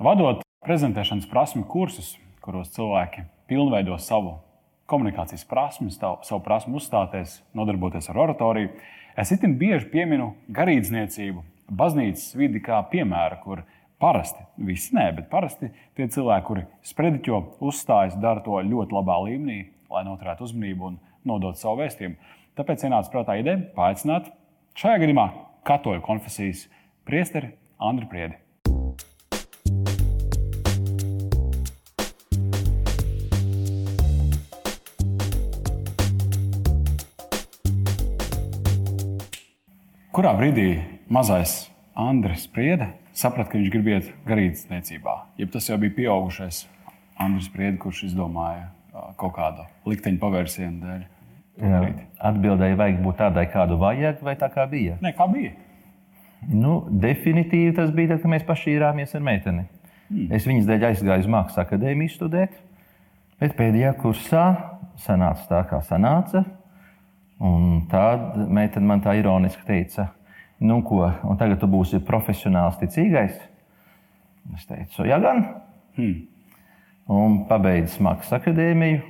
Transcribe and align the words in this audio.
Vadot 0.00 0.38
prezentēšanas 0.64 1.26
prasmu 1.28 1.66
kursus, 1.68 2.14
kuros 2.40 2.70
cilvēki 2.72 3.26
pilnveido 3.52 3.98
savu 4.00 4.38
komunikācijas 4.88 5.44
prasmi, 5.44 5.90
savu 5.92 6.38
prasmu 6.40 6.80
uzstāties, 6.80 7.34
nodarboties 7.52 8.08
ar 8.08 8.22
oratoriju, 8.24 8.70
es 9.20 9.34
itin 9.36 9.58
bieži 9.60 9.90
pieminu 9.92 10.30
garīdzniecību, 10.56 11.44
baznīcas 11.68 12.32
vidi 12.40 12.64
kā 12.64 12.80
piemēru, 12.88 13.42
kur 13.44 13.62
parasti, 14.00 14.48
visi 14.56 14.96
nē, 14.96 15.04
bet 15.20 15.28
parasti 15.28 15.68
tie 15.92 16.08
cilvēki, 16.08 16.48
kuri 16.48 16.64
sprediķo, 16.94 17.44
uzstājas, 17.60 18.16
dara 18.24 18.40
to 18.48 18.56
ļoti 18.72 18.96
labā 19.02 19.20
līmenī, 19.28 19.62
lai 19.92 20.06
noturētu 20.08 20.48
uzmanību 20.48 20.92
un 20.94 21.00
nodotu 21.28 21.60
savu 21.60 21.84
vēstījumu. 21.84 22.16
Tāpēc 22.56 22.88
ienāca 22.88 23.12
prātā 23.12 23.36
ideja 23.44 23.68
paaicināt 23.76 24.32
šajā 24.80 25.04
gadījumā 25.04 25.32
katoļu 25.68 26.08
konfesijas 26.08 26.70
priesteri 27.04 27.52
Andriu 27.76 28.08
Priedi. 28.08 28.46
Kurā 40.20 40.34
brīdī 40.36 40.74
mazais 41.08 41.70
Andris 41.96 42.42
Priede 42.52 42.90
saprata, 43.16 43.48
ka 43.48 43.56
viņš 43.56 43.70
grib 43.72 43.86
iet 43.88 44.10
garīdzniecībā? 44.28 45.14
Ja 45.40 45.46
tas 45.48 45.70
jau 45.70 45.78
bija 45.80 45.94
pieaugušais 45.96 46.58
Andris 47.24 47.46
Priede, 47.48 47.78
kurš 47.80 48.02
izdomāja 48.10 48.66
kaut 49.16 49.32
kādu 49.38 49.64
likteņa 49.88 50.20
pavērsienu 50.20 50.84
dēļ. 50.84 51.88
Atbildēji, 52.32 52.76
vajag 52.82 53.00
būt 53.06 53.18
tādai, 53.22 53.46
kādu 53.48 53.80
vajag, 53.80 54.20
vai 54.28 54.36
tā 54.44 54.50
kā 54.52 54.68
bija? 54.68 55.00
Nē, 55.00 55.14
kā 55.16 55.24
bija. 55.32 55.54
Nu, 56.52 56.82
definitīvi 57.06 57.72
tas 57.80 57.88
bija 57.96 58.12
tad, 58.12 58.20
kad 58.20 58.34
mēs 58.36 58.44
pašīrāmies 58.52 59.16
ar 59.16 59.24
meiteni. 59.24 59.64
Hmm. 60.10 60.28
Es 60.36 60.44
viņas 60.44 60.68
dēļ 60.68 60.88
aizgāju 60.90 61.24
uz 61.24 61.32
Mākslas 61.32 61.64
akadēmiju 61.64 62.12
studēt, 62.18 62.60
bet 63.40 63.56
pēdējā 63.56 63.96
kursā 64.04 64.50
sanāca 65.00 65.48
tā, 65.48 65.64
kā 65.72 65.80
sanāca. 65.88 66.44
Un 67.40 67.86
tad 67.88 68.36
meitene 68.52 68.88
man 68.88 69.00
tā 69.04 69.14
ironiski 69.16 69.64
teica, 69.64 70.10
nu 70.60 70.82
ko, 70.84 71.06
un 71.24 71.38
tagad 71.40 71.62
tu 71.62 71.68
būsi 71.72 72.02
profesionāls 72.04 72.76
ticīgais. 72.82 73.38
Es 74.56 74.66
teicu, 74.68 75.06
jā, 75.08 75.16
gan. 75.22 75.46
Hmm. 75.96 76.26
Un 77.10 77.38
pabeidzis 77.48 78.00
Mākslas 78.04 78.40
akadēmiju, 78.40 79.00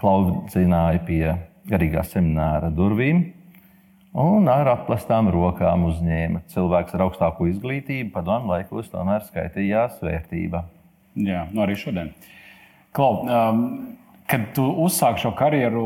klaudzināja 0.00 1.02
pie 1.06 1.22
garīgā 1.68 2.04
semināra 2.06 2.70
durvīm 2.74 3.26
un 4.18 4.48
ar 4.50 4.72
aplastām 4.72 5.28
rokām 5.32 5.86
uzņēma. 5.90 6.42
Cilvēks 6.52 6.96
ar 6.96 7.04
augstāko 7.06 7.48
izglītību 7.50 8.12
padomu 8.14 8.54
laikos 8.54 8.90
tomēr 8.92 9.26
skaitījās 9.28 10.00
vērtība. 10.02 10.64
Jā, 11.18 11.44
nu 11.52 11.64
arī 11.64 11.76
šodien. 11.78 12.12
Klau, 12.96 13.24
um, 13.26 13.62
kad 14.30 14.48
tu 14.56 14.64
uzsāki 14.84 15.26
šo 15.26 15.34
karjeru, 15.38 15.84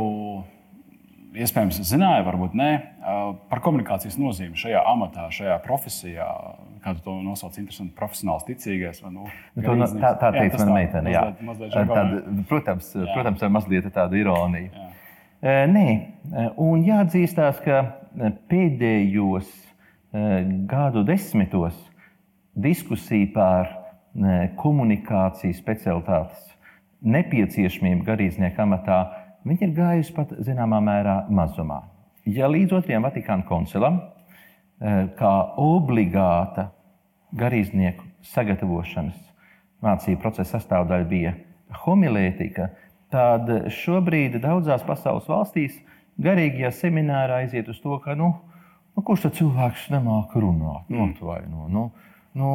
iespējams, 1.36 1.80
zināji, 1.88 2.24
varbūt 2.26 2.54
uh, 2.58 3.20
par 3.50 3.62
komunikācijas 3.64 4.18
nozīmi 4.20 4.58
šajā 4.58 4.82
amatā, 4.92 5.28
šajā 5.32 5.56
profesijā. 5.64 6.28
Kā 6.82 6.96
tu 6.96 7.04
to 7.04 7.16
nosauc, 7.22 7.56
interesanti, 7.60 7.94
profesionāls, 7.98 8.44
ticīgais. 8.48 9.02
Vai, 9.04 9.12
nu, 9.14 9.26
to, 9.54 9.76
no, 9.78 9.86
tā 10.02 10.14
tā 10.18 10.32
teica 10.34 10.58
mana 10.64 10.76
meitene. 10.76 11.12
Mazliet, 11.14 11.44
mazliet 11.46 11.76
Tad, 11.92 12.16
protams, 12.50 12.88
jā. 12.96 13.06
protams, 13.14 13.44
mazliet 13.54 13.86
tādu 13.94 14.18
ironiju. 14.18 14.72
Jā. 14.72 14.88
Nē, 15.70 15.86
un 16.62 16.82
jāatzīstās, 16.86 17.62
ka 17.64 17.80
pēdējos 18.50 19.48
gadu 20.70 21.02
desmitos 21.06 21.78
diskusija 22.54 23.30
par 23.34 23.70
komunikācijas 24.60 25.58
specialitātes 25.62 26.50
nepieciešamību 27.02 28.04
garīdznieka 28.06 28.62
amatā 28.62 28.98
ir 29.64 29.74
gājusi 29.76 30.14
pat 30.16 30.34
zināmā 30.44 30.80
mērā 30.84 31.16
mazumā. 31.30 31.82
Ja 32.30 32.46
līdz 32.50 32.76
otrajam 32.78 33.06
Vatikāna 33.08 33.46
koncilam, 33.48 33.98
kā 35.18 35.32
obligāta 35.58 36.68
garīdznieku 37.38 38.06
sagatavošanas 38.32 39.18
mācību 39.82 40.20
procesa 40.22 40.58
sastāvdaļa 40.58 41.08
bija 41.10 41.34
homilētika, 41.82 42.68
tad 43.12 43.50
šobrīd 43.72 44.38
daudzās 44.42 44.84
pasaules 44.86 45.28
valstīs 45.30 45.76
garīgajā 46.22 46.70
seminārā 46.78 47.42
aiziet 47.42 47.68
uz 47.72 47.80
to, 47.82 47.98
ka 48.04 48.14
nu, 48.18 48.30
nu, 48.94 49.02
kurš 49.02 49.26
tad 49.26 49.38
cilvēks 49.40 49.88
nemāķi 49.94 50.42
runāt, 50.44 50.88
mm. 50.92 51.14
atvaino. 51.16 51.68
Nu, 51.72 51.84
nu, 52.38 52.50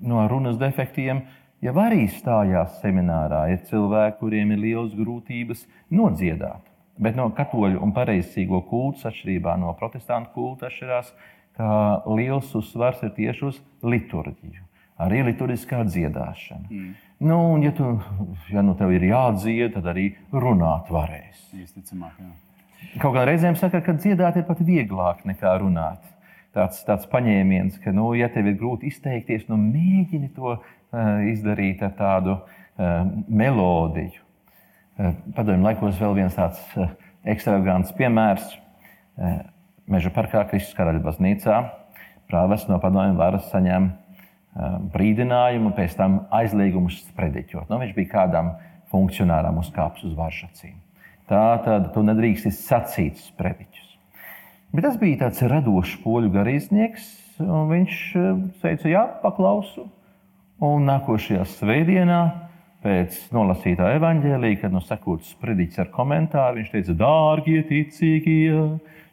no 0.00 0.26
runas 0.30 0.58
defektiem 0.60 1.24
jau 1.64 1.74
arī 1.80 2.06
stājās 2.12 2.80
seminārā. 2.82 3.46
Ir 3.52 3.64
cilvēki, 3.68 4.18
kuriem 4.20 4.54
ir 4.54 4.62
liels 4.62 4.94
grūtības 4.96 5.64
nodziedāt. 5.94 6.62
Bet 6.96 7.16
no 7.16 7.28
katoļu 7.36 7.80
un 7.84 7.92
pareizsīgo 7.96 8.62
kulta 8.70 9.10
atšķirībā 9.10 9.56
no 9.60 9.74
protestantu 9.76 10.32
kulta 10.36 10.70
atšķirās, 10.70 11.10
ka 11.56 11.68
liels 12.08 12.52
uzsvars 12.56 13.02
ir 13.04 13.12
tieši 13.16 13.44
uz 13.48 13.60
liturģiju, 13.84 14.64
arī 15.04 15.22
liturģiskā 15.28 15.82
dziedāšana. 15.88 16.66
Mm. 16.70 16.94
Nu, 17.26 17.38
un, 17.54 17.62
ja, 17.64 17.72
tu, 17.76 17.94
ja 18.52 18.64
nu 18.64 18.74
tev 18.76 18.92
ir 18.92 19.06
jādzied, 19.08 19.72
tad 19.76 19.88
arī 19.92 20.10
runāt 20.32 20.90
varēs. 20.92 21.46
Īsticamāk, 21.56 22.16
jā. 22.20 22.32
Kaut 23.00 23.16
kā 23.16 23.24
reizēm 23.28 23.56
saka, 23.56 23.80
ka 23.84 23.96
dziedāt 23.96 24.36
ir 24.36 24.44
pat 24.48 24.60
vieglāk 24.64 25.24
nekā 25.28 25.54
runāt. 25.60 26.04
Tāds, 26.56 26.80
tāds 26.88 27.08
paņēmiens, 27.12 27.76
ka, 27.84 27.92
nu, 27.92 28.14
ja 28.16 28.30
tev 28.32 28.48
ir 28.48 28.56
grūti 28.56 28.88
izteikties, 28.88 29.44
nu, 29.50 29.58
mēģini 29.60 30.30
to 30.36 30.54
uh, 30.54 30.75
izdarīt 31.30 31.82
ar 31.86 31.92
tādu 31.98 32.36
uh, 32.36 33.02
melodiju. 33.28 34.22
Uh, 34.96 35.12
Padomju 35.36 35.66
laikos 35.66 35.98
vēl 36.00 36.16
viens 36.22 36.38
tāds 36.38 36.62
ekstravagants 37.26 37.90
piemērs. 37.96 38.54
Meža 39.90 40.10
parkā 40.14 40.42
Kristus 40.50 40.76
karaļa 40.76 41.00
baznīcā 41.02 41.56
prāvests 42.28 42.68
no 42.68 42.76
padomju 42.82 43.16
varas 43.18 43.48
saņēma 43.48 44.06
Um, 44.56 44.86
brīdinājumu, 44.88 45.74
pēc 45.76 45.98
tam 45.98 46.14
aizliegumus 46.32 47.02
sprediķot. 47.10 47.68
Nu, 47.68 47.76
viņš 47.82 47.90
bija 47.92 48.08
kādam 48.14 48.54
funkcionāram 48.88 49.58
uzkāpis 49.60 50.06
uz 50.08 50.14
varšacīm. 50.16 50.78
Tā 51.28 51.42
tad 51.66 51.90
tu 51.92 52.00
nedrīksti 52.06 52.54
sacīt 52.56 53.20
sprediķus. 53.20 53.90
Bet 54.72 54.86
tas 54.86 54.96
bija 55.02 55.26
tāds 55.26 55.42
radošs 55.44 55.98
poļu 56.00 56.32
garīdznieks, 56.38 57.10
un 57.44 57.68
viņš 57.68 57.98
teica, 58.62 58.88
jā, 58.88 59.04
paklausu. 59.20 59.84
Un 60.56 60.86
nākošajā 60.88 61.42
svētdienā, 61.52 62.20
pēc 62.80 63.16
nolasītā 63.34 63.90
evaņģēlīja, 63.98 64.60
kad 64.62 64.72
no 64.72 64.80
nu 64.80 64.86
sekots 64.88 65.34
sprediķis 65.34 65.82
ar 65.82 65.90
komentāru, 65.92 66.62
viņš 66.62 66.70
teica, 66.72 66.94
dārgie 67.02 67.58
ticīgie, 67.68 68.60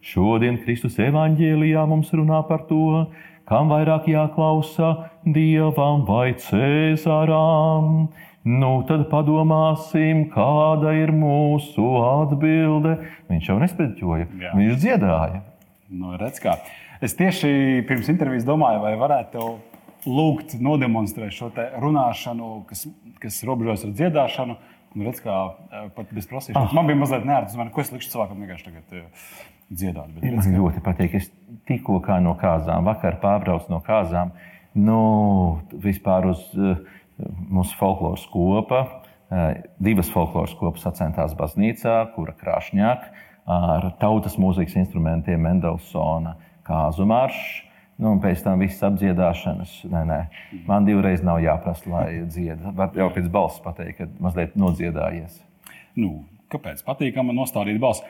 šodien 0.08 0.62
Kristus 0.64 0.96
evaņģēlijā 1.04 1.84
mums 1.90 2.14
runā 2.16 2.40
par 2.48 2.64
to, 2.70 3.10
kam 3.50 3.74
vairāk 3.74 4.08
jāklausa 4.08 5.10
dievam 5.26 6.06
vai 6.08 6.32
cēzarām. 6.46 8.08
Nu, 8.44 8.72
tad 8.88 9.06
padomāsim, 9.12 10.26
kāda 10.32 10.96
ir 11.00 11.12
mūsu 11.16 11.90
atbilde. 12.04 12.98
Viņš 13.32 13.52
jau 13.52 13.60
nesprediķoja, 13.60 14.32
Jā. 14.40 14.56
viņš 14.60 14.80
dziedāja. 14.80 15.44
Nu, 15.92 16.16
redz, 16.20 16.40
kā. 16.44 16.56
es 17.04 17.20
tieši 17.20 17.84
pirms 17.88 18.08
intervijas 18.12 18.48
domāju, 18.48 18.84
vai 18.84 18.96
varētu 19.00 19.52
lūgt 20.10 20.58
nodemonstrēt 20.64 21.36
šo 21.36 21.50
runāšanu, 21.82 22.52
kas, 22.70 22.86
kas 23.24 23.42
robežojas 23.48 23.88
ar 23.88 23.96
dziedāšanu. 23.98 24.58
Un 24.94 25.08
redz, 25.08 25.24
kā 25.26 25.34
e, 25.34 25.84
pat 25.96 26.12
bez 26.14 26.28
prasīšanas. 26.30 26.70
Ah. 26.70 26.74
Man 26.78 26.90
bija 26.90 27.00
mazliet 27.00 27.24
nērts, 27.26 27.58
ko 27.74 27.82
es 27.82 27.90
likšu 27.96 28.12
cilvēkam 28.14 28.44
vienkārši 28.44 28.68
tagad 28.68 28.94
e, 28.94 29.06
dziedāt. 29.74 30.12
Bet, 30.14 30.26
man 30.28 30.38
redz, 30.38 30.50
ļoti 30.54 30.84
patīk. 30.86 31.16
Es 31.18 31.32
tikko 31.70 31.98
no 32.22 32.36
kāzām, 32.38 32.86
vakar 32.86 33.18
pārbraucu 33.24 33.74
no 33.74 33.82
kāzām. 33.86 34.36
Nu, 34.78 35.00
vispār 35.82 36.26
uz 36.32 36.46
uh, 36.58 36.78
mūsu 37.50 37.78
folkloras 37.78 38.24
kopa. 38.30 38.84
Uh, 39.34 39.60
divas 39.82 40.10
folkloras 40.14 40.54
kopas 40.58 40.86
sacentās 40.86 41.34
baznīcā, 41.38 41.98
kura 42.14 42.34
krāšņāk 42.38 43.06
ar 43.50 43.90
tautas 44.00 44.38
mūzikas 44.40 44.78
instrumentiem 44.80 45.42
Mendelsona 45.44 46.38
kāzu 46.68 47.08
maršu. 47.08 47.73
Nu, 48.02 48.16
un 48.16 48.22
pēc 48.24 48.42
tam 48.42 48.62
viss 48.64 48.84
apdziedāšanas. 48.84 49.74
Nē, 49.92 50.04
nē. 50.10 50.20
Man 50.68 50.88
divreiz 50.88 51.22
nav 51.26 51.42
jāprasa, 51.44 51.86
lai 51.92 52.08
dziedātu. 52.26 52.74
Var 52.80 52.96
jau 52.98 53.10
pēc 53.14 53.28
balss 53.34 53.62
pateikt, 53.64 54.00
ka 54.00 54.08
mazliet 54.24 54.56
nodziedājies. 54.60 55.38
Nu, 56.00 56.24
kāpēc? 56.54 56.82
Patīkami 56.88 57.36
nostādīt 57.38 57.78
balsi. 57.82 58.06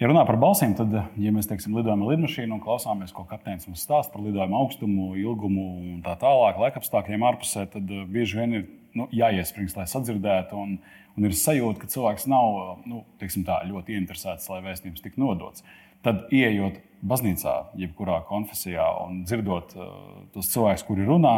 Ja 0.00 0.08
runā 0.08 0.22
par 0.24 0.38
balsīm, 0.40 0.72
tad, 0.78 0.94
ja 1.20 1.30
mēs 1.34 1.46
teiksim, 1.50 1.74
lidojam 1.76 2.06
ar 2.06 2.14
lidmašīnu 2.14 2.56
un 2.56 2.62
klausāmies, 2.64 3.12
ko 3.12 3.26
kapteinis 3.28 3.68
mums 3.68 3.82
stāsta 3.84 4.14
par 4.14 4.22
lidojumu 4.24 4.56
augstumu, 4.56 5.08
ilgumu 5.20 5.64
un 5.76 5.98
tā 6.06 6.14
tālāk, 6.22 6.56
laikapstākļiem 6.62 7.26
ārpusē, 7.28 7.66
tad 7.74 7.92
eh, 7.92 8.06
bieži 8.08 8.38
vien 8.40 8.56
ir 8.56 8.64
nu, 8.96 9.10
jāiespringst, 9.12 9.76
lai 9.76 9.84
sadzirdētu. 9.90 10.56
Un, 10.56 10.78
un 11.20 11.28
ir 11.28 11.36
sajūta, 11.36 11.82
ka 11.82 11.90
cilvēks 11.92 12.26
nav 12.32 12.80
nu, 12.88 13.02
tā, 13.20 13.60
ļoti 13.68 13.98
interesēts, 14.00 14.48
lai 14.48 14.62
vēstījums 14.64 15.04
tiktu 15.04 15.20
nodots. 15.20 15.66
Tad, 16.04 16.28
ieejot 16.32 16.78
baznīcā, 17.04 17.54
jebkurā 17.80 18.20
konfesijā 18.28 18.86
un 19.04 19.22
dzirdot 19.28 19.74
uh, 19.76 19.90
tos 20.34 20.48
cilvēkus, 20.52 20.84
kuri 20.88 21.08
runā, 21.08 21.34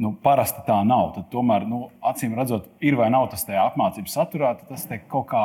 nu, 0.00 0.14
parasti 0.24 0.64
tā 0.66 0.80
nav. 0.86 1.12
Tad 1.16 1.28
tomēr, 1.32 1.66
nu, 1.68 1.86
acīm 2.04 2.34
redzot, 2.38 2.68
ir 2.84 2.98
vai 3.00 3.10
nav 3.12 3.30
tas 3.32 3.46
tajā 3.46 3.64
apmācības 3.70 4.16
saturā, 4.18 4.54
tas 4.68 4.86
kaut 5.08 5.28
kā 5.32 5.44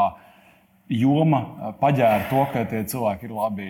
joma 0.90 1.74
paģēra 1.82 2.30
to, 2.32 2.44
ka 2.54 2.66
tie 2.70 2.82
cilvēki 2.90 3.28
ir 3.28 3.36
labi, 3.36 3.70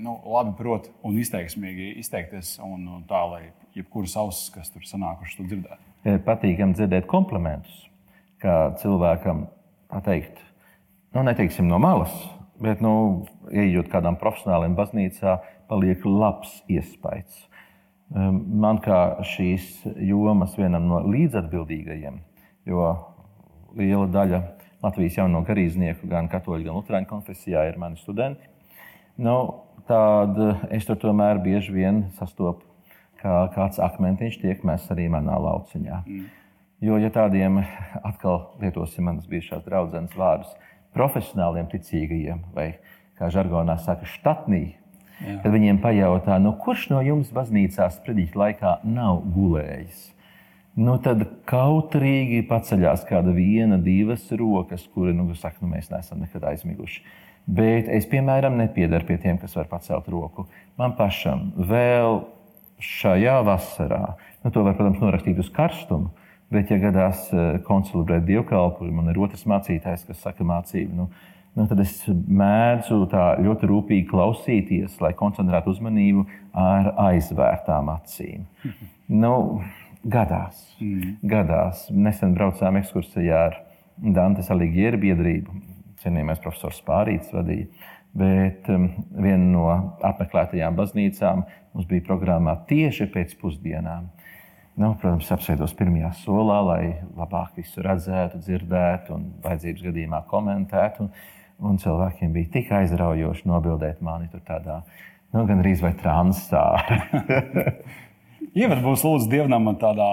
nu, 0.00 0.16
labi 0.32 0.54
prot 0.58 0.88
un 1.04 1.18
izteiksmīgi 1.20 1.92
izteikties, 2.00 2.56
un, 2.64 2.86
un 2.96 3.04
tā, 3.08 3.20
lai 3.28 3.42
jebkuras 3.76 4.16
ausis, 4.22 4.48
kas 4.54 4.72
tur 4.72 4.86
sanākušas, 4.88 5.36
to 5.36 5.50
dzirdētu. 5.50 6.22
Patīkami 6.24 6.78
dzirdēt 6.78 7.08
komplimentus, 7.10 7.82
kā 8.42 8.72
cilvēkam, 8.80 9.46
tā 9.92 10.00
teikt, 10.06 10.40
nu, 11.12 11.26
neteiksim 11.26 11.68
no 11.68 11.80
malas, 11.82 12.14
bet, 12.62 12.80
nu, 12.84 13.26
ejot 13.52 13.90
kādam 13.92 14.18
profesionālam 14.20 14.76
baznīcā, 14.78 15.38
paliek 15.70 16.04
labs 16.06 16.60
iespējas. 16.70 17.44
Ehm, 18.14 18.40
man 18.62 18.80
kā 18.84 19.22
šīs 19.26 19.82
jomas 20.06 20.56
vienam 20.58 20.86
no 20.90 21.02
līdzatbildīgajiem, 21.06 22.20
jo 22.70 22.90
liela 23.76 24.06
daļa 24.12 24.42
Latvijas 24.84 25.16
jauno 25.18 25.40
garīdznieku, 25.46 26.06
gan 26.10 26.28
katoļu, 26.30 26.68
gan 26.68 26.78
luterāņu 26.78 27.10
konfesijā 27.10 27.64
ir 27.70 27.78
mani 27.80 27.98
studenti. 27.98 28.46
Nu, 29.16 29.36
tad 29.88 30.36
es 30.70 30.86
tur 30.86 30.98
tomēr 31.00 31.40
bieži 31.42 31.72
vien 31.74 32.02
sastopu, 32.18 32.66
kā 33.22 33.46
kāds 33.54 33.80
akmentiņš 33.82 34.40
tiek 34.42 34.66
mests 34.68 34.92
arī 34.92 35.08
manā 35.10 35.38
lauciņā. 35.40 36.02
Mm. 36.04 36.26
Jo, 36.84 36.98
ja 37.00 37.08
tādiem 37.08 37.62
atkal 38.04 38.50
lietosim 38.60 39.06
manas 39.08 39.24
bijušās 39.30 39.64
draudzenes 39.64 40.12
vārdus, 40.12 40.52
profesionāliem 40.96 41.68
ticīgajiem, 41.70 42.42
vai 42.56 42.72
kā 43.16 43.30
žargonā 43.32 43.78
saka, 43.84 44.08
štatnī, 44.08 44.64
Jā. 45.16 45.38
Kad 45.40 45.54
viņiem 45.54 45.78
pajautā, 45.80 46.36
nu, 46.42 46.52
kurš 46.60 46.90
no 46.92 47.00
jums 47.04 47.30
baznīcā 47.32 47.88
sprediķa 47.94 48.40
laikā 48.40 48.72
nav 48.84 49.22
gulējis? 49.32 50.10
Nu, 50.76 50.98
tad 51.00 51.22
kautrīgi 51.48 52.42
paceļās 52.50 53.06
kāda 53.08 53.32
viena, 53.32 53.78
divas 53.80 54.26
rokas, 54.36 54.84
kuri 54.92 55.14
nu, 55.16 55.30
saka, 55.32 55.62
nu, 55.64 55.70
mēs 55.72 55.88
neesam 55.88 56.20
nekad 56.20 56.44
aizmiguši. 56.50 57.00
Bet 57.46 57.88
es, 57.88 58.04
piemēram, 58.10 58.58
nepiedaru 58.60 59.08
pie 59.08 59.16
tiem, 59.22 59.38
kas 59.40 59.56
var 59.56 59.70
pacelt 59.70 60.10
roku. 60.12 60.44
Man 60.76 60.92
pašam 60.98 61.48
vēl 61.56 62.20
šajā 62.82 63.38
vasarā, 63.46 64.02
nu, 64.44 64.52
to 64.52 64.66
var, 64.66 64.76
protams, 64.76 65.00
norakstīt 65.00 65.40
uz 65.40 65.48
karstumu, 65.54 66.12
bet, 66.52 66.70
ja 66.70 66.78
gadās 66.82 67.26
eh, 67.34 67.56
konsultēt 67.66 68.26
dievkalpojumu, 68.28 69.00
man 69.00 69.12
ir 69.12 69.22
otrs 69.26 69.46
mācītājs, 69.48 70.06
kas 70.08 70.22
saka 70.22 70.46
mācību. 70.46 70.96
Nu, 70.96 71.08
nu, 71.56 71.66
tad 71.70 71.80
es 71.82 71.98
mēdzu 72.10 73.02
tā 73.12 73.28
ļoti 73.42 73.70
rūpīgi 73.70 74.08
klausīties, 74.10 75.00
lai 75.02 75.14
koncentrētu 75.18 75.74
uzmanību 75.74 76.26
ar 76.56 76.92
aizvērtām 77.08 77.90
acīm. 77.96 78.46
Nu, 79.08 79.62
gadās, 80.06 80.62
mm. 80.80 81.16
gadās. 81.26 81.86
Nesen 81.90 82.34
braucām 82.36 82.78
ekskursijā 82.82 83.42
ar 83.50 83.60
Dantes 83.96 84.50
Aligieru 84.52 85.00
biedrību. 85.02 85.60
Cienījamais 86.02 86.42
profesors 86.44 86.82
Pārīts 86.86 87.32
vadīja. 87.34 87.70
Bet 88.16 88.68
um, 88.72 88.88
viena 89.12 89.44
no 89.44 89.64
apmeklētajām 90.06 90.76
baznīcām 90.76 91.42
mums 91.74 91.88
bija 91.88 92.04
programmā 92.06 92.54
tieši 92.68 93.08
pēc 93.12 93.34
pusdienām. 93.40 94.08
Nu, 94.76 94.90
protams, 95.00 95.30
apsēdos 95.32 95.72
pirmajā 95.76 96.10
solā, 96.20 96.58
lai 96.66 96.82
labāk 97.16 97.56
visu 97.56 97.80
redzētu, 97.84 98.42
dzirdētu 98.44 99.14
un 99.16 99.30
vajadzības 99.44 99.86
gadījumā 99.88 100.20
komentētu. 100.28 101.06
Un, 101.06 101.14
Un 101.64 101.78
cilvēkiem 101.80 102.34
bija 102.34 102.50
tik 102.58 102.72
aizraujoši 102.76 103.46
nobildēt 103.48 104.02
mani 104.04 104.28
tur 104.28 104.42
tādā 104.44 104.82
nu, 105.32 105.44
gan 105.48 105.62
arī 105.62 105.72
vai 105.80 105.94
transā. 105.96 106.64
Ievad 108.56 108.82
būs 108.84 109.04
lūdzu 109.04 109.30
dievnam 109.32 109.70
tādā 109.80 110.08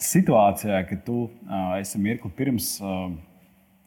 situācijā, 0.00 0.82
ka 0.88 0.98
tu 1.04 1.26
uh, 1.26 1.72
esi 1.80 2.00
mirkli 2.00 2.30
pirms 2.36 2.74
uh, 2.84 3.08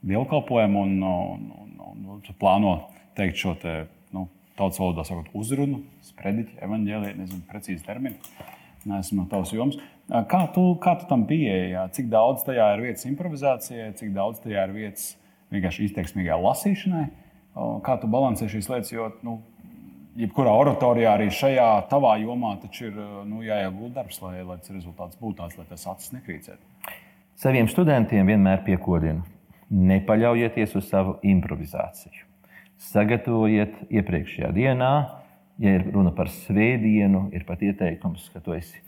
dievkalpojuma 0.05 0.81
un, 0.81 0.97
un, 1.05 1.45
un, 1.61 1.71
un, 1.91 2.09
un 2.17 2.41
plāno 2.41 2.73
teikt 3.17 3.37
šo 3.41 3.55
te, 3.61 3.75
nu, 4.13 4.25
tautas 4.57 4.81
valodā 4.81 5.05
sakot, 5.05 5.29
uzrunu, 5.37 5.83
sprediķi, 6.09 6.57
evaņģēlī, 6.65 7.15
nezinu 7.21 7.45
precīzi 7.49 7.85
terminu. 7.85 8.17
Neesmu 8.89 9.23
no 9.23 9.29
tavas 9.29 9.53
jomas. 9.53 9.77
Kā 10.09 10.41
tu, 10.53 10.63
kā 10.81 10.95
tu 10.97 11.05
tam 11.09 11.27
pieeji? 11.29 11.75
Cik 11.93 12.07
daudz 12.09 12.41
tajā 12.47 12.71
ir 12.73 12.87
vietas 12.87 13.05
improvizācijai, 13.05 13.91
cik 13.99 14.13
daudz 14.15 14.41
tajā 14.41 14.63
ir 14.65 14.73
vietas 14.73 15.11
vienkārši 15.53 15.85
izteiksmīgā 15.85 16.37
lasīšanai. 16.41 17.05
Kā 17.85 17.97
tu 18.01 18.09
balansē 18.09 18.47
šīs 18.49 18.71
lietas? 18.71 18.89
Jo, 18.93 19.11
nu, 19.25 19.37
jebkurā 20.17 20.55
oratorijā, 20.63 21.13
arī 21.13 21.29
šajā 21.33 21.67
tavā 21.91 22.15
jomā, 22.23 22.55
taču 22.63 22.89
ir 22.89 22.97
nu, 23.29 23.43
jāiegulda 23.45 24.01
darbs, 24.01 24.17
lai, 24.23 24.39
lai 24.41 24.57
tas 24.57 24.73
rezultāts 24.73 25.19
būtu 25.21 25.43
tāds, 25.43 25.59
lai 25.59 25.67
tas 25.69 25.85
acis 25.93 26.15
nekrīcētu. 26.17 26.97
Saviem 27.39 27.69
studentiem 27.71 28.33
vienmēr 28.33 28.65
piekodinu, 28.65 29.21
nepaļaujieties 29.69 30.75
uz 30.75 30.89
savu 30.89 31.19
improvizāciju. 31.21 32.25
Sagatavojiet 32.89 33.77
iepriekšējā 33.93 34.49
dienā, 34.55 34.93
ja 35.61 35.77
ir 35.77 35.89
runa 35.93 36.11
par 36.15 36.31
svētdienu, 36.33 37.27
ir 37.35 37.45
pat 37.47 37.61
ieteikums, 37.63 38.31
ka 38.33 38.41
tu 38.43 38.57
esi 38.57 38.81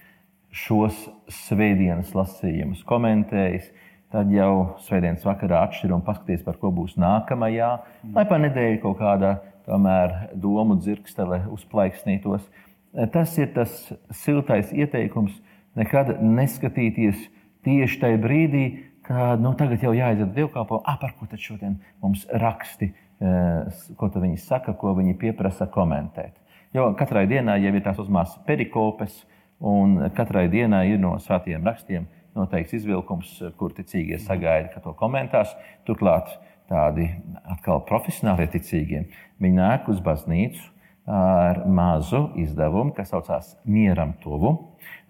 šos 0.51 1.07
svētdienas 1.31 2.11
lasījumus 2.15 2.83
komentējis 2.87 3.71
Tad 4.11 4.27
jau 4.35 4.75
svētdienas 4.83 5.23
vakarā 5.23 5.61
atšķir 5.69 5.93
un 5.95 6.01
paskaties, 6.03 6.41
par 6.43 6.57
ko 6.59 6.67
būs 6.75 6.97
nākamajā. 6.99 7.69
Lai 8.11 8.25
pa 8.27 8.39
nedēļu 8.43 8.81
kaut 8.83 8.97
kāda 8.99 9.37
tomēr 9.63 10.33
domu 10.35 10.75
dzirkstele 10.81 11.45
uzplaiksnītos. 11.55 12.43
Tas 13.13 13.37
ir 13.39 13.53
tas 13.55 13.77
siltais 14.19 14.73
ieteikums. 14.75 15.37
Nekad 15.79 16.17
neskatīties 16.19 17.23
tieši 17.63 18.01
tajā 18.01 18.19
brīdī, 18.19 18.65
kad 19.07 19.39
nu, 19.39 19.53
tagad 19.55 19.85
jau 19.85 19.93
jāaiziet 19.95 20.35
dievkalpo, 20.35 20.81
ah, 20.83 20.97
par 20.99 21.15
ko 21.15 21.29
tad 21.31 21.39
šodien 21.39 21.79
mums 22.03 22.25
raksti, 22.27 22.91
eh, 22.91 23.85
ko 23.95 24.11
viņi 24.11 24.43
saka, 24.43 24.75
ko 24.75 24.91
viņi 24.97 25.15
pieprasa 25.23 25.69
komentēt. 25.71 26.35
Jo 26.75 26.91
katrai 26.99 27.29
dienai 27.31 27.61
jau 27.63 27.71
ir 27.71 27.85
tās 27.87 28.03
uzmās 28.03 28.35
perikopes, 28.43 29.23
un 29.61 29.97
katrai 30.17 30.47
dienai 30.51 30.87
ir 30.93 30.99
no 31.01 31.13
svētiem 31.21 31.65
rakstiem 31.65 32.07
noteikts 32.37 32.77
izvilkums, 32.79 33.33
kur 33.59 33.73
ticīgie 33.75 34.19
sagaida, 34.21 34.71
ka 34.73 34.83
to 34.83 34.93
komentēs. 34.97 35.51
Turklāt 35.87 36.31
tādi 36.71 37.09
atkal 37.51 37.83
profesionāli 37.87 38.47
ticīgie, 38.51 39.05
viņi 39.43 39.59
nāk 39.59 39.89
uz 39.91 39.99
baznīcu 40.03 40.69
ar 41.11 41.63
mazu 41.67 42.29
izdevumu, 42.39 42.93
kas 42.95 43.09
saucās 43.11 43.55
Mieram 43.65 44.13
tuvu. 44.21 44.53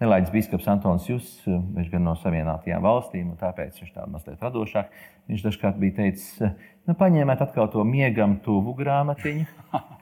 Nelaids 0.01 0.31
biskups 0.33 0.67
Antons 0.71 1.05
Jūs, 1.09 1.29
viņš 1.45 1.91
gan 1.91 2.05
no 2.07 2.15
Savienotajām 2.17 2.81
valstīm, 2.83 3.33
un 3.33 3.39
tāpēc 3.39 3.77
viņš 3.83 3.93
tā 3.93 4.07
mazliet 4.09 4.41
radošāk. 4.41 4.89
Viņš 5.29 5.45
dažkārt 5.45 5.77
bija 5.79 5.99
teicis, 5.99 6.41
nu, 6.87 6.95
paņēmiet 6.97 7.43
atkal 7.45 7.69
to 7.71 7.85
miegam 7.87 8.39
tuvu 8.43 8.73
grāmatiņu. 8.79 9.45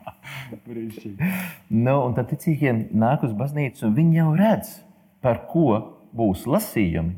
nu, 1.70 1.96
un 2.06 2.16
tad 2.18 2.30
ticīgie 2.32 2.74
nāk 2.92 3.24
uz 3.28 3.34
baznīcu, 3.38 3.88
un 3.88 3.98
viņi 3.98 4.20
jau 4.22 4.30
redz, 4.40 4.76
par 5.24 5.46
ko 5.52 5.70
būs 6.16 6.46
lasījumi, 6.50 7.16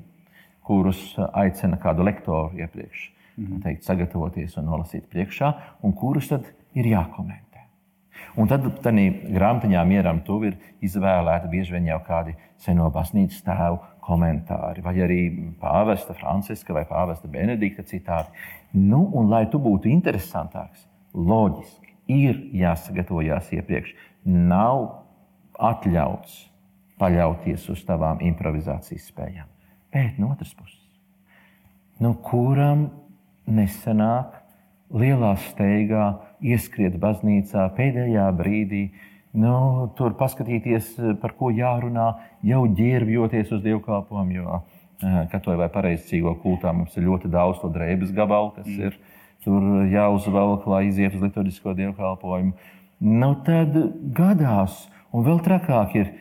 kurus 0.66 1.00
aicina 1.34 1.80
kādu 1.82 2.06
lektoru 2.08 2.62
iepriekš 2.62 3.08
mm 3.38 3.62
teikt, 3.64 3.86
sagatavoties 3.88 4.58
un 4.60 4.68
nolasīt 4.70 5.08
priekšā, 5.10 5.54
un 5.84 5.94
kurus 5.98 6.28
tad 6.30 6.46
ir 6.78 6.86
jākomentē. 6.92 7.64
Un 8.40 8.48
tad 8.48 8.64
tādā 8.84 9.06
grāmatiņā 9.34 9.82
mieram 9.88 10.22
tuvu 10.28 10.52
ir 10.52 10.58
izvēlēti 10.84 11.50
bieži 11.52 11.76
vien 11.76 11.90
jau 11.90 12.00
kādi 12.06 12.36
seno 12.62 12.90
baznīcas 12.94 13.42
tēvu 13.44 13.80
komentāri, 14.06 14.84
vai 14.86 14.96
arī 15.04 15.20
pāvesta 15.60 16.14
Franciska 16.14 16.74
vai 16.74 16.86
pāvesta 16.90 17.28
Benedikta 17.28 17.84
citāti. 17.84 18.32
Nu, 18.74 19.04
un, 19.14 19.30
lai 19.30 19.46
tu 19.52 19.60
būtu 19.60 19.92
interesantāks, 19.92 20.86
loģiski 21.14 21.81
ir 22.12 22.40
jāsagatavojas 22.58 23.52
iepriekš. 23.56 23.94
Nav 24.26 24.88
atļauts 25.62 26.38
paļauties 27.02 27.70
uz 27.74 27.82
tavām 27.88 28.22
improvizācijas 28.26 29.08
spējām. 29.10 29.48
Bet 29.92 30.20
no 30.22 30.32
otras 30.36 30.54
puses, 30.56 30.80
nu, 32.00 32.14
kuram 32.24 32.88
nesanāk 33.50 34.38
lielā 34.92 35.34
steigā 35.50 36.06
ieskriet 36.44 36.98
baznīcā 37.02 37.66
pēdējā 37.78 38.28
brīdī, 38.38 38.84
nu, 39.38 39.56
tur 39.98 40.16
paskatīties, 40.20 40.94
par 41.22 41.36
ko 41.40 41.52
jārunā, 41.56 42.08
jau 42.48 42.64
ģērbjoties 42.78 43.54
uz 43.56 43.64
dievkalpojumu. 43.66 44.38
Jo 44.38 44.60
eh, 44.60 45.22
katoļu 45.32 45.64
vai 45.64 45.70
pareizcīgo 45.74 46.36
kultā 46.44 46.74
mums 46.76 46.96
ir 46.98 47.08
ļoti 47.08 47.32
daudz 47.32 47.62
to 47.64 47.72
drēbes 47.74 48.14
gabalu, 48.16 48.54
kas 48.58 48.68
mm. 48.68 48.88
ir 48.88 49.00
tur 49.46 49.86
jāuzvelk, 49.92 50.68
lai 50.70 50.86
iziet 50.90 51.16
uz 51.18 51.24
liturģisko 51.26 51.74
dievkalpojumu. 51.78 52.54
Nu, 53.02 53.32
tad 53.46 53.74
gadās, 54.18 54.84
un 55.10 55.26
vēl 55.26 55.42
trakāk 55.46 55.96
ir 55.98 56.12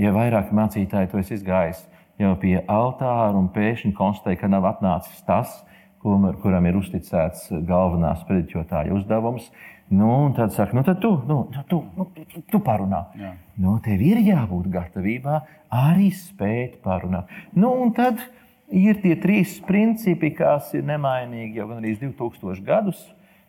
ja 0.00 0.12
vairāk 0.14 0.52
mācītāji 0.56 1.10
to 1.12 1.22
izgājis 1.22 1.84
jau 2.20 2.34
pie 2.40 2.58
altāra 2.68 3.36
un 3.38 3.48
pēkšņi 3.54 3.94
konstatēja, 3.96 4.42
ka 4.42 4.50
nav 4.52 4.66
atnācis 4.68 5.22
tas, 5.28 5.60
kuram 6.02 6.66
ir 6.68 6.78
uzticēts 6.80 7.50
galvenās 7.68 8.24
prediķotāja 8.28 8.96
uzdevums. 8.96 9.50
Nu, 9.90 10.30
tad 10.36 10.52
saka, 10.54 10.76
nu, 10.76 10.84
tad 10.86 11.00
tu, 11.02 11.10
nu, 11.26 11.40
tu, 11.68 11.80
nu, 11.96 12.06
tu, 12.14 12.42
tu 12.46 12.60
parunā. 12.62 13.00
Jā. 13.18 13.32
Nu, 13.58 13.74
tev 13.82 14.02
ir 14.06 14.20
jābūt 14.22 14.68
gatavībā 14.70 15.40
arī 15.74 16.12
spēt 16.14 16.78
parunāt. 16.84 17.32
Nu, 17.58 17.72
un 17.82 17.90
tad 17.96 18.22
ir 18.70 19.00
tie 19.02 19.16
trīs 19.20 19.58
principi, 19.66 20.32
kas 20.36 20.72
ir 20.78 20.86
nemainīgi 20.88 21.60
jau 21.60 21.68
gandrīz 21.70 22.00
2000 22.02 22.64
gadus 22.66 23.02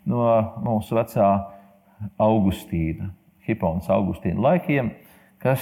no 0.10 0.26
mūsu 0.66 0.98
vecā 0.98 1.30
Augustīna, 2.22 3.12
Hipponas 3.46 3.90
Augustīna 3.94 4.42
laikiem, 4.42 4.92
kas 5.42 5.62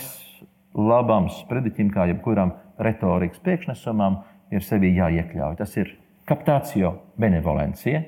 labam 0.75 1.27
sprediķim, 1.33 1.91
kā 1.91 2.07
jebkuram 2.11 2.53
retorikas 2.79 3.41
priekšnesumam, 3.43 4.21
ir 4.53 4.63
sevi 4.65 4.93
jāiekļauj. 4.95 5.59
Tas 5.59 5.75
ir 5.77 5.93
Captatio 6.29 6.93
benevolencija. 7.19 8.03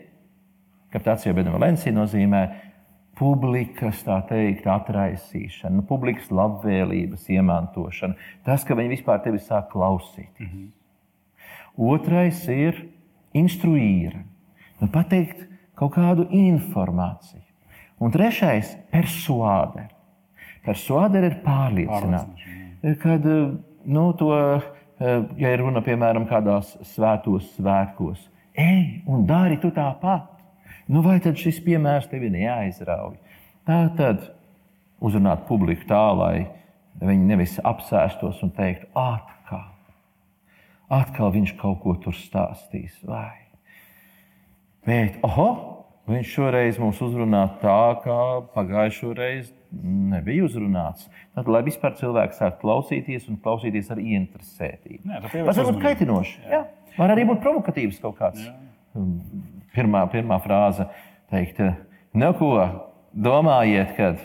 Captatio 0.93 1.33
benevolencija 1.33 1.93
nozīmē 1.95 2.41
publikas 3.17 4.03
teikt, 4.29 4.67
atraisīšana, 4.69 5.83
publikas 5.89 6.29
labvēlības 6.33 7.27
iemantošana. 7.33 8.17
Tas, 8.45 8.63
ka 8.65 8.77
viņi 8.77 8.95
vispār 8.95 9.23
tevi 9.25 9.41
sāk 9.41 9.71
klausīties. 9.73 10.39
Mm 10.39 10.47
-hmm. 10.47 10.69
Otrais 11.77 12.43
ir 12.51 12.77
instruīra, 13.37 14.23
nu, 14.81 14.89
pateikt 14.91 15.47
kaut 15.79 15.95
kādu 15.95 16.27
informāciju. 16.27 17.41
Un 18.01 18.11
trešais- 18.11 18.75
persuādē. 18.93 19.87
Persuādē 20.65 21.23
ir 21.25 21.39
pārliecināt, 21.45 22.27
kad 23.01 23.25
nu, 23.85 24.13
to 24.13 24.29
Eh, 25.01 25.21
ja 25.41 25.55
runa 25.57 25.81
piemēram 25.81 26.27
kādās 26.29 26.75
svētos 26.85 27.47
svētkos, 27.55 28.21
ej 28.53 29.01
un 29.09 29.23
dari 29.25 29.57
tu 29.57 29.71
tāpat. 29.73 30.27
Nu, 30.91 31.01
vai 31.01 31.15
tad 31.23 31.39
šis 31.41 31.57
piemērs 31.65 32.09
tevi 32.11 32.29
neaizrauj? 32.29 33.15
Tā 33.65 33.79
tad 33.97 34.27
uzrunāt 35.01 35.47
publiku 35.47 35.87
tā, 35.89 36.03
lai 36.19 36.35
viņi 37.01 37.29
nevis 37.31 37.55
apsēstos 37.65 38.43
un 38.45 38.53
teiktu, 38.53 38.91
atkal, 38.93 39.40
atkal 40.91 41.31
viņš 41.33 41.55
kaut 41.61 41.79
ko 41.83 41.95
tur 42.01 42.15
stāstīs. 42.17 42.97
Vai. 43.07 43.37
Bet, 44.87 45.19
oho, 45.25 45.49
viņš 46.09 46.35
šoreiz 46.35 46.79
mums 46.81 47.01
uzrunā 47.03 47.45
tā, 47.61 47.81
kā 48.03 48.19
pagājušo 48.55 49.13
reizi 49.17 49.53
nebija 49.71 50.45
uzrunāts. 50.45 51.07
Tad, 51.35 51.47
lai 51.51 51.61
vispār 51.65 51.95
cilvēks 51.99 52.41
sāktu 52.41 52.65
klausīties 52.65 53.29
un 53.31 53.39
klausīties 53.43 53.91
ar 53.93 54.01
ieinteresētību. 54.03 55.13
Tas 55.31 55.61
var 55.61 55.69
būt 55.69 55.81
kaitinoši. 55.85 56.37
Jā. 56.43 56.59
Jā. 56.59 56.95
Var 56.97 57.13
arī 57.13 57.25
būt 57.29 57.39
provokatīvs 57.43 58.01
kaut 58.03 58.17
kāds. 58.19 58.43
Jā. 58.43 58.55
Pirmā, 59.71 60.03
pirmā 60.11 60.41
frāze 60.43 60.89
teikt, 61.31 61.61
nu 62.19 62.33
ko, 62.35 62.51
domājiet, 63.15 63.93
kad 63.95 64.19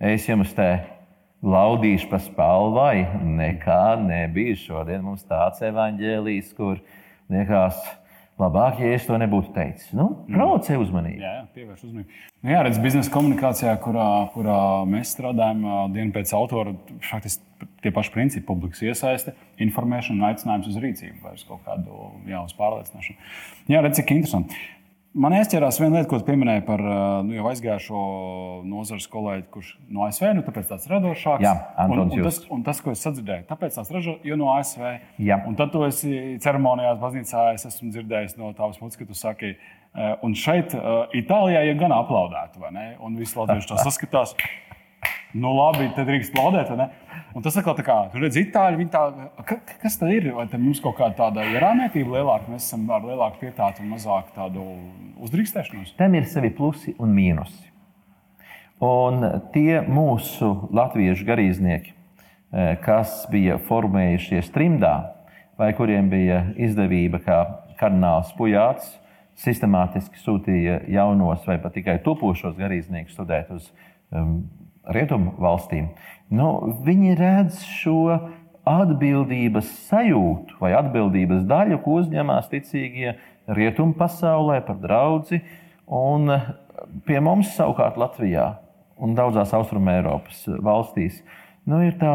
es 0.00 0.24
jums 0.24 0.54
te 0.56 0.70
laudīšu 1.44 2.08
pa 2.12 2.20
spalvai. 2.22 3.06
Nekā 3.42 3.82
nebija. 4.06 4.56
Šodien 4.62 5.04
mums 5.04 5.26
tāds 5.28 5.62
evaņģēlijs, 5.66 6.52
kur 6.56 6.80
liekas, 7.32 7.80
ka 7.82 8.06
Labāk, 8.36 8.82
ja 8.84 8.92
es 8.92 9.06
to 9.08 9.16
nebūtu 9.16 9.48
teicis. 9.54 9.94
Nu, 9.96 10.10
Provocē 10.28 10.74
uzmanību. 10.76 11.22
Jā, 11.24 11.30
jā 11.38 11.44
pievērš 11.56 11.86
uzmanību. 11.86 12.18
Nu, 12.44 12.50
jā, 12.52 12.58
redz, 12.66 12.80
biznesa 12.84 13.12
komunikācijā, 13.14 13.72
kurā, 13.80 14.08
kurā 14.34 14.58
mēs 14.92 15.14
strādājam, 15.16 15.62
dienu 15.94 16.12
pēc 16.12 16.34
autora, 16.36 16.74
faktiski 17.08 17.70
tie 17.80 17.94
paši 17.96 18.12
principi- 18.12 18.44
publikas 18.50 18.82
iesaiste, 18.84 19.32
informēšana 19.56 20.20
un 20.20 20.28
aicinājums 20.28 20.68
uz 20.68 20.76
rīcību 20.84 21.24
vai 21.24 21.32
uz 21.32 21.46
kaut 21.48 21.64
kādu 21.64 22.12
uz 22.42 22.52
pārliecināšanu. 22.60 23.16
Jā, 23.72 23.80
redz, 23.80 23.96
cik 24.02 24.12
interesanti. 24.18 24.60
Man 25.16 25.32
ieķerās 25.32 25.78
viena 25.80 25.96
lieta, 25.96 26.08
ko 26.10 26.18
pieminēja 26.26 26.62
par 26.66 26.82
nu, 27.24 27.32
jau 27.38 27.46
aizgājušo 27.48 28.00
nozares 28.68 29.06
kolēģi, 29.08 29.46
kurš 29.54 29.70
no 29.88 30.04
ASV, 30.04 30.26
nu, 30.36 30.42
tāpēc 30.44 30.66
tāds 30.68 30.90
radošāks. 30.90 31.44
Jā, 31.44 31.54
un, 31.86 32.02
un, 32.02 32.12
tas, 32.26 32.42
un 32.52 32.64
tas, 32.66 32.82
ko 32.84 32.92
es 32.92 33.04
sadzirdēju, 33.06 33.46
tāpēc 33.48 33.78
tāds 33.78 33.94
radošs, 33.94 34.26
jo 34.28 34.36
no 34.36 34.50
ASV. 34.58 34.84
Jā. 35.24 35.40
Un 35.48 35.56
tad 35.56 35.72
tu 35.72 35.86
esi 35.88 36.36
ceremonijās, 36.44 37.00
baznīcā, 37.00 37.46
es 37.56 37.64
esmu 37.70 37.94
dzirdējis 37.94 38.36
no 38.42 38.52
tavas 38.58 38.76
mutes, 38.82 39.00
ka 39.00 39.08
tu 39.08 39.16
saki, 39.16 39.54
un 40.26 40.36
šeit, 40.36 40.76
Itālijā, 41.16 41.64
ja 41.64 41.80
gan 41.80 41.96
aplaudētu, 41.96 42.60
vai 42.60 42.74
ne? 42.76 42.86
Un 43.00 43.16
visi 43.16 43.40
latvieši 43.40 43.72
to 43.72 43.80
saskatās. 43.86 44.36
Nu, 45.36 45.52
labi, 45.52 45.90
tad 45.96 46.08
drīkst 46.08 46.32
plaudēt. 46.32 46.70
Un 47.36 47.44
tas 47.44 47.56
atkal 47.60 47.74
tā 47.76 47.84
kā, 47.84 47.96
tur 48.12 48.22
redz, 48.24 48.38
itāļi, 48.40 48.86
tā, 48.92 49.02
kas 49.82 49.98
tad 50.00 50.12
ir? 50.14 50.30
Vai 50.32 50.46
mums 50.56 50.80
kaut 50.80 50.96
kāda 50.96 51.16
tāda 51.18 51.44
ierāmētība 51.52 52.16
lielāka, 52.16 52.48
mēs 52.52 52.68
esam 52.70 52.86
ar 52.94 53.04
lielāku 53.04 53.42
pietātu 53.42 53.84
un 53.84 53.92
mazāk 53.92 54.30
tādu 54.36 54.64
uzdrīkstēšanos? 55.26 55.92
Tam 55.98 56.16
ir 56.16 56.28
sevi 56.30 56.52
plusi 56.56 56.96
un 57.02 57.12
mīnusi. 57.16 57.68
Un 58.86 59.24
tie 59.52 59.82
mūsu 59.84 60.50
latviešu 60.76 61.28
garīdznieki, 61.28 61.92
e, 61.92 62.66
kas 62.84 63.22
bija 63.32 63.60
formējušies 63.68 64.50
trimdā, 64.56 64.94
vai 65.60 65.70
kuriem 65.76 66.08
bija 66.12 66.42
izdevība, 66.60 67.20
kā 67.24 67.40
kardināls 67.80 68.32
Pujāts, 68.36 68.94
sistemātiski 69.40 70.20
sūtīja 70.20 70.82
jaunos 70.92 71.44
vai 71.48 71.58
pat 71.60 71.76
tikai 71.76 71.98
topošos 72.04 72.56
garīdzniekus 72.56 73.16
studēt 73.16 73.52
uz 73.52 73.68
um, 74.12 74.46
rietumu 74.92 75.34
valstīm, 75.42 75.90
nu, 76.30 76.50
viņi 76.86 77.14
redz 77.18 77.62
šo 77.80 78.00
atbildības 78.66 79.68
sajūtu 79.86 80.58
vai 80.60 80.72
atbildības 80.78 81.46
daļu, 81.46 81.80
ko 81.84 82.00
uzņemās 82.02 82.50
ticīgie 82.50 83.14
rietumu 83.46 83.94
pasaulē 83.98 84.60
par 84.66 84.80
draugu. 84.82 85.40
Un 85.86 86.32
pie 87.06 87.20
mums 87.22 87.52
savukārt 87.54 87.98
Latvijā 88.00 88.56
un 88.98 89.14
daudzās 89.14 89.52
Austrumē 89.54 90.00
Eiropas 90.00 90.42
valstīs 90.66 91.20
nu, 91.66 91.80
ir 91.84 91.96
tā 92.00 92.12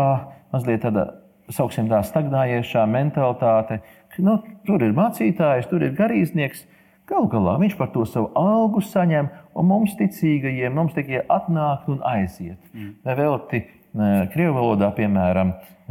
mazliet 0.54 0.84
tāda, 0.86 1.08
sauksim 1.52 1.90
tā, 1.92 2.02
stagnējošā 2.08 2.86
mentalitāte, 2.90 3.82
ka 4.12 4.26
nu, 4.26 4.38
tur 4.68 4.84
ir 4.84 4.96
mācītājs, 4.98 5.70
tur 5.72 5.84
ir 5.86 5.96
garīdznieks. 5.98 6.66
Galu 7.10 7.28
galā 7.32 7.58
viņš 7.60 7.76
par 7.80 7.92
to 7.92 8.06
savu 8.08 8.30
algu 8.40 8.84
saņem, 8.86 9.28
un 9.58 9.68
mums 9.70 9.94
ticīgajiem, 10.00 10.74
mums 10.76 10.96
tikai 10.96 11.24
atnākt 11.32 11.90
un 11.92 12.02
aiziet. 12.08 12.60
Mm. 12.74 12.96
Velti 13.20 13.64
Krievijas 13.92 14.56
valodā, 14.56 14.88
piemēram, 14.96 15.50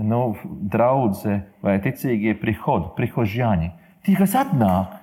nu, 0.09 0.21
draudzē 0.73 1.35
vai 1.65 1.77
ticīgie 1.85 2.33
prihodi, 2.41 2.95
prihožņaņi. 2.97 3.69
Tie, 4.07 4.15
kas 4.17 4.33
atnāk, 4.41 4.95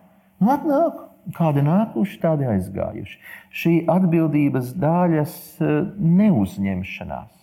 nu, 0.41 0.49
atnāk, 0.55 1.03
kādi 1.37 1.61
nākuši, 1.65 2.17
tādi 2.23 2.47
aizgājuši. 2.49 3.19
Šī 3.53 3.73
atbildības 3.93 4.73
daļas 4.81 5.35
neuzņemšanās. 5.61 7.33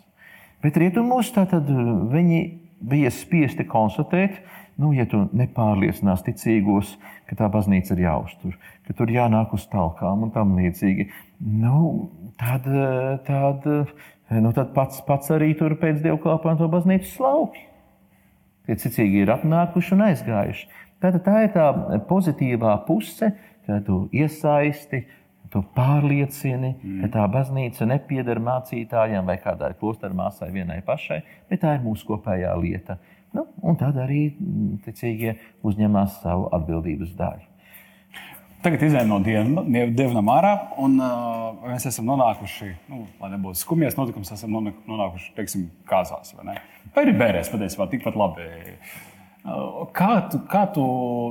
Bet 0.64 0.78
rietumos 0.80 1.30
tātad 1.34 1.68
viņi 2.10 2.42
bija 2.84 3.12
spiesti 3.14 3.66
konstatēt, 3.68 4.40
nu, 4.80 4.92
ja 4.96 5.06
tu 5.10 5.24
nepārliecinās 5.36 6.24
ticīgos, 6.26 6.94
ka 7.28 7.38
tā 7.38 7.48
baznīca 7.52 7.94
ir 7.94 8.04
jāuztur, 8.04 8.56
ka 8.86 8.96
tur 8.96 9.12
jānāk 9.12 9.54
uz 9.56 9.66
talkām 9.72 10.26
un 10.26 10.32
tam 10.34 10.56
līdzīgi, 10.58 11.08
nu, 11.62 12.10
tad, 12.40 12.66
tad, 13.28 13.68
nu, 14.34 14.54
tad 14.56 14.74
pats, 14.76 15.00
pats 15.06 15.32
arī 15.34 15.52
tur 15.58 15.76
pēc 15.80 16.02
dievkalpojuma 16.04 16.60
to 16.60 16.70
baznīcu 16.72 17.10
slauki. 17.12 17.66
Tie 18.64 18.78
ticīgi 18.80 19.24
ir 19.24 19.32
apnākuši 19.34 19.92
un 19.96 20.06
aizgājuši. 20.06 20.70
Tātad 21.04 21.24
tā 21.26 21.40
ir 21.44 21.50
tā 21.52 21.66
pozitīvā 22.08 22.78
puse, 22.86 23.28
kad 23.66 23.84
tu 23.84 24.06
iesaisti, 24.16 25.02
tu 25.52 25.60
pārliecini, 25.76 26.72
mm. 26.74 27.02
ka 27.04 27.10
tā 27.18 27.24
baznīca 27.30 27.86
nepieder 27.86 28.40
mācītājiem 28.42 29.28
vai 29.28 29.36
kādai 29.42 29.74
klosteru 29.78 30.16
māsai 30.18 30.48
vienai 30.54 30.80
pašai, 30.86 31.20
bet 31.50 31.62
tā 31.62 31.76
ir 31.76 31.84
mūsu 31.84 32.08
kopējā 32.08 32.54
lieta. 32.58 32.96
Nu, 33.34 33.48
un 33.66 33.78
tad 33.80 33.98
arī 33.98 34.28
mm, 34.32 34.78
ticīgie 34.84 35.34
uzņemās 35.66 36.20
savu 36.22 36.46
atbildības 36.54 37.16
daļu. 37.18 37.50
Tagad 38.64 38.80
izējām 38.86 39.10
no 39.10 39.18
dievnam 39.20 40.28
ārā, 40.32 40.54
un 40.80 40.94
uh, 40.96 41.66
mēs 41.66 41.84
esam 41.90 42.06
nonākuši, 42.08 42.70
nu, 42.88 43.02
lai 43.20 43.28
nebūtu 43.34 43.60
skumjas 43.60 43.98
notikums, 43.98 44.30
esam 44.32 44.54
nonākuši, 44.56 45.34
teiksim, 45.36 45.66
kāzās. 45.90 46.32
Vai, 46.38 46.54
vai 46.94 47.04
arī 47.04 47.12
bērēs 47.20 47.50
patiesībā 47.52 47.90
tikpat 47.92 48.16
labi. 48.16 48.46
Kā 49.44 50.12
tu, 50.32 50.38
kā 50.48 50.62
tu 50.72 50.82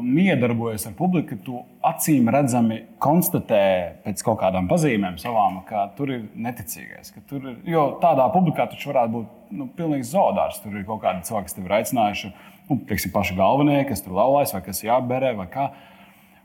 miedarbojies 0.05 0.84
ar 0.86 0.93
publiku, 0.93 1.34
ka 1.34 1.46
tu 1.48 1.62
acīm 1.89 2.27
redzami 2.29 2.75
konstatē 3.01 3.62
pēc 4.03 4.20
kaut 4.27 4.38
kādām 4.43 4.67
pazīmēm 4.70 5.15
savām, 5.17 5.63
ka 5.65 5.88
tur 5.98 6.12
ir 6.13 6.27
neticīgais. 6.38 7.10
Tur 7.25 7.48
ir, 7.50 7.55
jo 7.74 7.88
tādā 8.03 8.27
publikā 8.36 8.67
taču 8.70 8.91
varētu 8.91 9.15
būt 9.15 9.55
nu, 9.58 9.65
pilnīgs 9.79 10.12
zaudārs. 10.13 10.60
Tur 10.62 10.75
ir 10.77 10.86
kaut 10.86 11.01
kādi 11.01 11.25
cilvēki, 11.25 11.48
kas 11.48 11.58
tev 11.58 11.65
ir 11.65 11.74
aicinājuši, 11.79 12.29
nu, 12.67 12.77
teiksim, 12.91 13.13
paši 13.15 13.38
galvenie, 13.39 13.79
kas 13.89 14.05
tur 14.05 14.13
laulājas 14.20 14.53
vai 14.53 14.62
kas 14.67 14.84
jāberē 14.86 15.32
vai 15.39 15.48
kā. 15.55 15.65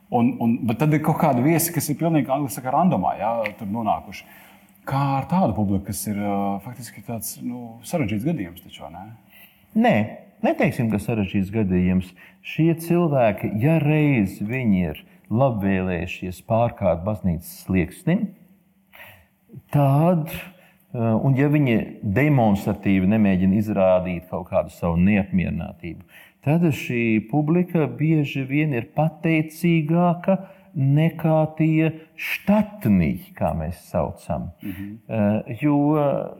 Un, 0.08 0.30
un, 0.40 0.54
bet 0.70 0.80
tad 0.80 0.96
ir 0.96 1.02
kaut 1.04 1.18
kādi 1.20 1.44
viesi, 1.44 1.74
kas 1.74 1.90
ir 1.92 1.98
pilnīgi 2.00 2.32
angļuiski 2.32 2.72
randomā, 2.72 3.12
jā, 3.20 3.32
tur 3.58 3.68
nonākuši. 3.74 4.24
Kā 4.88 5.02
ar 5.18 5.28
tādu 5.28 5.52
publiku, 5.58 5.90
kas 5.90 6.00
ir 6.08 6.16
faktiski 6.64 7.04
tāds 7.04 7.36
nu, 7.44 7.74
sarežģīts 7.84 8.24
gadījums, 8.24 8.64
taču 8.64 8.88
ne? 8.88 9.04
Nē, 9.76 9.94
neteiksim, 10.44 10.90
ka 10.92 11.00
sarežģīts 11.02 11.52
gadījums. 11.54 12.10
Šie 12.44 12.72
cilvēki, 12.80 13.52
ja 13.62 13.78
reiz 13.82 14.38
viņi 14.44 14.84
ir 14.90 15.02
labvēlējušies 15.28 16.42
pārkāpt 16.48 17.04
baznīcas 17.06 17.50
slieksnim, 17.64 18.28
tad, 19.74 20.32
un 20.94 21.36
ja 21.36 21.50
viņi 21.52 21.76
demonstratīvi 22.02 23.10
nemēģina 23.12 23.58
izrādīt 23.60 24.30
kaut 24.30 24.48
kādu 24.52 24.72
savu 24.72 24.96
neapmierinātību, 25.02 26.06
tad 26.46 26.64
šī 26.72 27.28
publika 27.30 27.88
bieži 27.98 28.46
vien 28.48 28.72
ir 28.76 28.88
pateicīgāka 28.96 30.38
nekā 30.78 31.38
tie 31.58 31.90
štatnieki, 32.14 33.32
kā 33.36 33.52
mēs 33.56 33.80
saucam. 33.90 34.50
Mm 34.62 34.72
-hmm. 34.72 35.56
Jo 35.60 35.76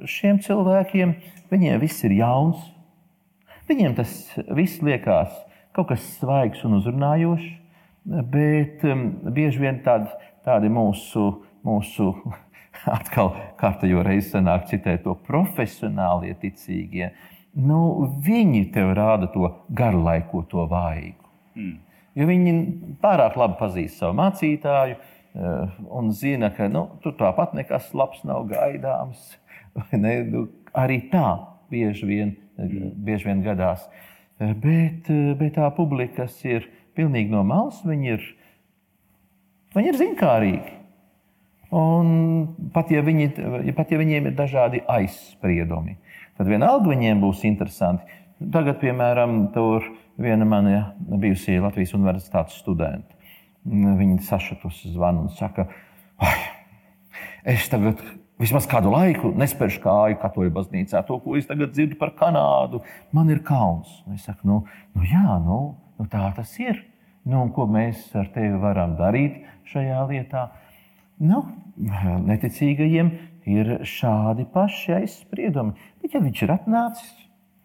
šiem 0.07 0.39
cilvēkiem 0.39 1.15
viņiem 1.51 1.81
viss 1.81 2.05
ir 2.05 2.13
jauns, 2.13 2.59
viņiem 3.69 3.95
tas 3.99 4.13
viss 4.57 4.83
liekas 4.85 5.35
kaut 5.77 5.93
kas 5.93 6.05
svaigs 6.19 6.65
un 6.67 6.79
uzrunājošs, 6.81 7.49
bet 8.33 8.85
um, 8.89 9.09
bieži 9.35 9.63
vien 9.63 9.81
tādi, 9.85 10.11
tādi 10.47 10.71
mūsu, 10.73 11.25
mūsu 11.67 12.11
atkal 12.99 13.35
kārtējo 13.61 14.03
reizi 14.07 14.33
sanāk 14.33 14.67
citēt 14.71 15.05
to 15.05 15.15
profesionālie 15.29 16.35
ticīgie. 16.41 17.13
Nu, 17.59 18.09
viņi 18.25 18.69
tev 18.75 18.93
rāda 18.99 19.31
to 19.33 19.51
garlaikoto 19.75 20.67
vaigu. 20.71 21.31
Mm. 21.59 21.77
Jo 22.19 22.27
viņi 22.27 22.53
pārāk 23.03 23.39
labi 23.39 23.59
pazīst 23.61 24.01
savu 24.01 24.17
mācītāju 24.19 24.97
eh, 24.97 25.79
un 25.95 26.11
zina, 26.15 26.51
ka 26.55 26.67
nu, 26.71 26.85
tur 27.03 27.15
tāpat 27.19 27.55
nekas 27.59 27.93
labs 27.95 28.25
nav 28.29 28.49
gaidāms. 28.51 29.37
Ne? 29.95 30.13
Nu, 30.27 30.41
arī 30.75 30.97
tā 31.07 31.37
bieži 31.71 32.07
vien. 32.09 32.33
Bieži 32.59 33.31
vien 33.31 33.43
gadās. 33.45 33.87
Eh, 34.41 34.55
bet, 34.55 35.09
eh, 35.11 35.35
bet 35.39 35.57
tā 35.57 35.69
publika, 35.75 36.23
kas 36.23 36.45
ir 36.45 36.69
pilnīgi 36.97 37.31
no 37.31 37.45
malas, 37.47 37.81
viņi 37.87 38.13
ir, 38.15 38.27
viņi 39.75 39.93
ir 39.93 39.99
zinkārīgi. 39.99 40.75
Un 41.71 42.71
pat 42.73 42.91
ja, 42.91 43.03
viņi, 43.05 43.75
pat 43.77 43.91
ja 43.93 43.99
viņiem 44.01 44.31
ir 44.31 44.37
dažādi 44.39 44.81
aizspriedumi, 44.89 45.99
tad 46.39 46.49
vienalga 46.49 46.89
viņiem 46.89 47.21
būs 47.21 47.45
interesanti. 47.45 48.07
Tagad, 48.39 48.79
piemēram, 48.81 49.53
tur 49.53 49.85
viena 50.17 50.47
mana 50.49 50.95
bijusī 50.97 51.59
Latvijas 51.61 51.93
universitātes 51.99 52.57
studenta. 52.63 53.19
Viņa 53.67 54.23
sašutusi 54.25 54.95
zvanu 54.95 55.27
un 55.27 55.35
saka, 55.35 55.67
es 57.45 57.69
tagad 57.69 58.01
vismaz 58.41 58.69
kādu 58.71 58.93
laiku 58.95 59.33
nespēršu 59.39 59.83
kāju 59.85 60.19
katoļu 60.23 60.55
baznīcā. 60.57 61.03
To, 61.09 61.19
ko 61.23 61.37
es 61.39 61.49
tagad 61.49 61.75
dzirdu 61.75 61.99
par 62.01 62.15
Kanādu, 62.19 62.83
man 63.15 63.33
ir 63.35 63.43
kauns. 63.47 63.91
Es 64.15 64.27
saku, 64.29 64.49
nu, 64.49 64.61
nu 64.95 65.09
jā, 65.09 65.39
nu, 65.45 65.61
nu 65.99 66.09
tā 66.13 66.31
tas 66.37 66.55
ir. 66.63 66.85
Nu, 67.29 67.45
ko 67.53 67.67
mēs 67.69 68.07
ar 68.17 68.31
tevi 68.33 68.57
varam 68.63 68.97
darīt 68.99 69.43
šajā 69.69 70.05
lietā? 70.09 70.49
Nu, 71.19 71.43
neticīgajiem 72.31 73.11
ir 73.49 73.75
šādi 73.89 74.47
paši 74.55 75.01
aizspriedumi. 75.01 75.75
Bet, 76.01 76.15
ja 76.15 76.23
viņš 76.25 76.47
ir 76.47 76.55
atnācis, 76.55 77.13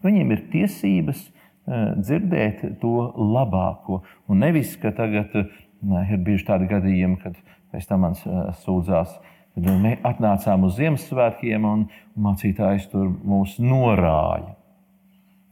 viņiem 0.03 0.35
ir 0.35 0.43
tiesības 0.51 1.29
Eh, 1.63 1.93
dzirdēt 1.95 2.65
to 2.81 3.13
labāko. 3.15 4.01
Un 4.27 4.41
nevis, 4.43 4.73
ka 4.75 4.89
tagad 4.91 5.31
ne, 5.31 6.01
ir 6.11 6.19
bijuši 6.25 6.47
tādi 6.49 6.67
gadījumi, 6.67 7.15
kad 7.21 7.37
pēc 7.71 7.87
tam 7.87 8.03
man 8.03 8.17
eh, 8.19 8.49
sūdzās, 8.65 9.13
kad 9.53 9.69
mēs 9.85 10.03
atnācām 10.07 10.67
uz 10.67 10.75
Ziemassvētkiem 10.79 11.69
un 11.69 11.87
mācītājs 12.19 12.89
tur 12.91 13.09
mūs 13.23 13.59
norāja. 13.61 14.55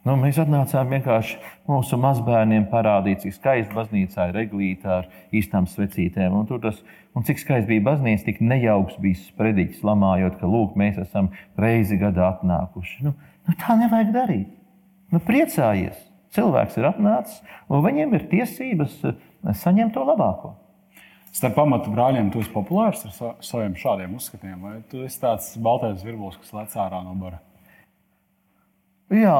Nu, 0.02 0.16
mēs 0.18 0.40
atnācām 0.42 0.90
vienkārši 0.96 1.36
mūsu 1.70 1.98
mazbērniem 2.02 2.64
parādīt, 2.72 3.22
cik 3.22 3.36
skaisti 3.36 3.76
baznīcā 3.78 4.32
ir 4.32 4.40
reglīta 4.40 4.96
ar 4.96 5.10
īstām 5.30 5.68
svecītēm. 5.70 6.40
Un, 6.40 6.48
tas, 6.64 6.80
un 7.14 7.28
cik 7.28 7.44
skaisti 7.44 7.70
bija 7.70 7.86
baznīca, 7.92 8.26
tik 8.26 8.42
nejauks 8.42 8.98
bija 9.04 9.20
sprediķis, 9.22 9.84
lamājot, 9.86 10.40
ka 10.42 10.50
lūk, 10.50 10.74
mēs 10.82 10.98
esam 11.04 11.30
reizi 11.62 12.00
gadā 12.02 12.32
atnākuši. 12.32 13.06
Nu, 13.06 13.14
nu, 13.46 13.58
tā 13.62 13.78
nevajag 13.78 14.10
darīt. 14.16 14.50
Nu, 15.14 15.22
priecājies! 15.22 16.08
Cilvēks 16.32 16.78
ir 16.80 16.88
atnācis, 16.88 17.42
un 17.68 17.82
viņiem 17.84 18.14
ir 18.16 18.28
tiesības 18.32 18.94
eh, 19.10 19.18
saņemt 19.62 19.94
to 19.98 20.06
labāko. 20.08 20.54
Starp 21.32 21.56
pamatu 21.56 21.94
brāļiem 21.94 22.28
tu 22.34 22.42
esi 22.44 22.52
populārs 22.52 23.06
ar 23.08 23.38
saviem 23.44 23.78
šādiem 23.80 24.18
uzskatiem, 24.18 24.58
vai 24.60 24.74
tu 24.92 25.06
esi 25.06 25.22
tāds 25.22 25.54
baltais 25.64 26.04
virbulis, 26.04 26.36
kas 26.42 26.52
lec 26.58 26.76
ārā 26.76 27.00
no 27.06 27.16
bara? 27.16 27.40
Jā, 29.12 29.38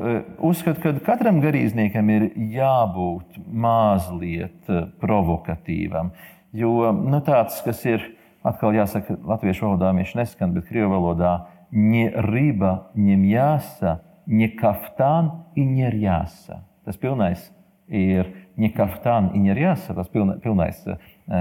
eh, 0.00 0.20
uzskatu, 0.48 0.80
ka 0.80 0.92
katram 1.04 1.42
garīdzniekam 1.44 2.10
ir 2.12 2.26
jābūt 2.56 3.38
mazliet 3.52 4.68
eh, 4.68 4.86
provokatīvam. 5.00 6.12
Jo 6.56 6.90
nu, 6.96 7.20
tāds, 7.24 7.58
kas 7.64 7.82
ir, 7.88 8.04
atkal 8.44 8.76
jāsaka, 8.76 9.16
latviešu 9.32 9.66
valodā 9.66 9.94
viņš 9.96 10.14
neskan, 10.20 10.52
bet 10.56 10.68
krievu 10.68 10.92
valodā 10.92 11.34
ņa 11.72 12.24
riba, 12.30 12.72
ņem 12.96 13.24
jāsa, 13.28 13.98
не 14.26 14.48
kaftān, 14.56 15.32
ir 15.56 15.96
jāsa. 16.00 16.62
Tas 16.84 16.96
pilnais 17.00 17.48
ir 17.90 18.30
ne 18.56 18.70
kaftān, 18.72 19.32
ir 19.36 19.58
jāsa. 19.58 19.94
Tas 19.96 20.08
pilna, 20.08 20.38
pilnais, 20.42 20.80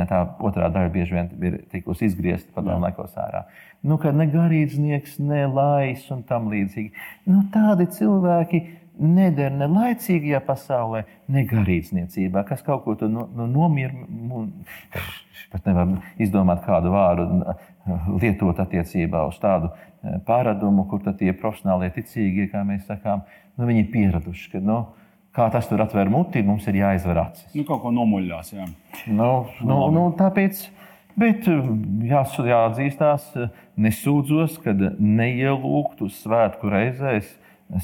tā 0.10 0.22
otrā 0.46 0.70
daļa 0.74 0.92
bieži 0.94 1.16
vien 1.18 1.32
ir 1.50 1.56
tikusi 1.72 2.10
izgriezta 2.10 2.54
padomu 2.56 2.86
laikos 2.86 3.16
ārā. 3.20 3.46
Nu, 3.84 3.98
kad 4.02 4.18
ne 4.18 4.28
garīdznieks, 4.30 5.18
ne 5.24 5.46
lais 5.50 6.06
un 6.14 6.22
tam 6.30 6.52
līdzīgi. 6.52 6.94
Nu, 7.30 7.46
tādi 7.54 7.88
cilvēki 7.96 8.62
neder 9.00 9.54
ne 9.56 9.70
laicīgajā 9.72 10.44
pasaulē, 10.46 11.06
ne 11.32 11.46
garīdzniecībā, 11.48 12.44
kas 12.48 12.64
kaut 12.66 12.84
ko 12.86 12.98
no, 13.08 13.30
no 13.36 13.48
nomierina. 13.48 14.46
Pat 15.50 15.66
nevar 15.66 15.96
izdomāt 16.22 16.62
kādu 16.66 16.92
vārdu, 16.94 17.56
lietot 18.22 18.60
attiecībā 18.62 19.24
uz 19.26 19.40
tādu 19.42 19.72
Eh, 20.00 20.16
pārādumu, 20.24 20.86
kur 20.88 21.02
tie 21.04 21.34
profesionālie 21.36 21.90
ticīgie, 21.92 22.46
kā 22.54 22.62
mēs 22.64 22.86
sakām, 22.88 23.26
nu, 23.58 23.66
viņi 23.68 23.82
ir 23.84 23.90
pieraduši. 23.92 24.46
Ka, 24.54 24.62
nu, 24.64 24.78
kā 25.36 25.48
tas 25.54 25.68
tur 25.70 25.82
atver 25.84 26.10
muti, 26.12 26.44
mums 26.46 26.68
ir 26.70 26.80
jāizver 26.82 27.22
acis. 27.24 27.50
Nu, 27.56 27.66
kaut 27.68 27.84
ko 27.84 27.94
nomuļļās. 27.96 28.54
Jā. 28.58 28.68
Nu, 29.08 29.32
nu, 29.66 29.80
nu, 29.96 30.06
tāpēc, 30.20 30.64
bet 31.20 31.48
jā, 32.10 32.24
jāatzīstās, 32.52 33.30
nesūdzos, 33.80 34.58
kad 34.64 34.82
neielūgtu 35.00 36.10
svētku 36.20 36.72
reizēs 36.74 37.30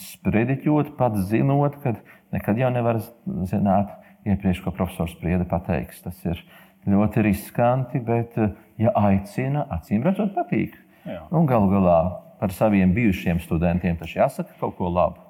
sprediķot, 0.01 0.95
pats 0.97 1.27
zinot, 1.29 1.77
ka 1.83 1.93
nekad 2.33 2.59
jau 2.59 2.71
nevar 2.73 3.01
zināt 3.49 3.93
iepriekš, 4.25 4.63
ko 4.65 4.73
profesors 4.73 5.13
Spriede 5.13 5.45
pateiks. 5.49 6.01
Tas 6.05 6.17
ir 6.25 6.41
ļoti 6.89 7.23
riskanti, 7.25 8.01
bet, 8.05 8.37
ja 8.81 8.93
aicina, 8.97 9.67
acīm 9.77 10.05
redzot, 10.05 10.33
patīk. 10.37 10.77
Galu 11.05 11.69
galā 11.69 11.99
par 12.39 12.53
saviem 12.53 12.93
bijušiem 12.95 13.39
studentiem 13.43 13.97
tas 13.99 14.15
jāsaka 14.15 14.57
kaut 14.59 14.75
ko 14.79 14.89
labu. 14.89 15.24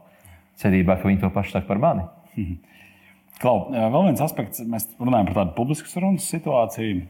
Cerībā, 0.62 0.96
ka 1.00 1.10
viņi 1.10 1.22
to 1.24 1.32
pašu 1.36 1.58
saka 1.58 1.70
par 1.70 1.82
mani. 1.84 2.08
Klau, 3.41 3.65
vēl 3.68 4.06
viens 4.08 4.22
aspekts, 4.24 4.62
mēs 4.63 4.86
runājam 4.96 5.28
par 5.28 5.41
tādu 5.41 5.56
publisku 5.58 5.89
sarunas 5.91 6.28
situāciju, 6.32 7.02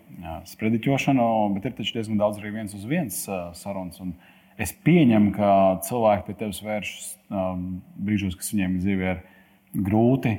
sprediķošanu, 0.50 1.26
bet 1.54 1.68
ir 1.70 1.76
taču 1.78 2.00
diezgan 2.00 2.18
daudz 2.18 2.40
arī 2.42 2.56
viens 2.56 2.74
uz 2.74 2.88
viens 2.90 3.20
sarunas. 3.60 4.02
Es 4.58 4.74
pieņemu, 4.88 5.36
ka 5.36 5.50
cilvēki 5.86 6.26
pie 6.26 6.36
tevis 6.40 6.64
vēršas 6.66 7.08
brīžos, 8.08 8.38
kas 8.40 8.50
viņiem 8.56 8.80
dzīvē 8.82 9.12
ir 9.12 9.22
grūti, 9.86 10.34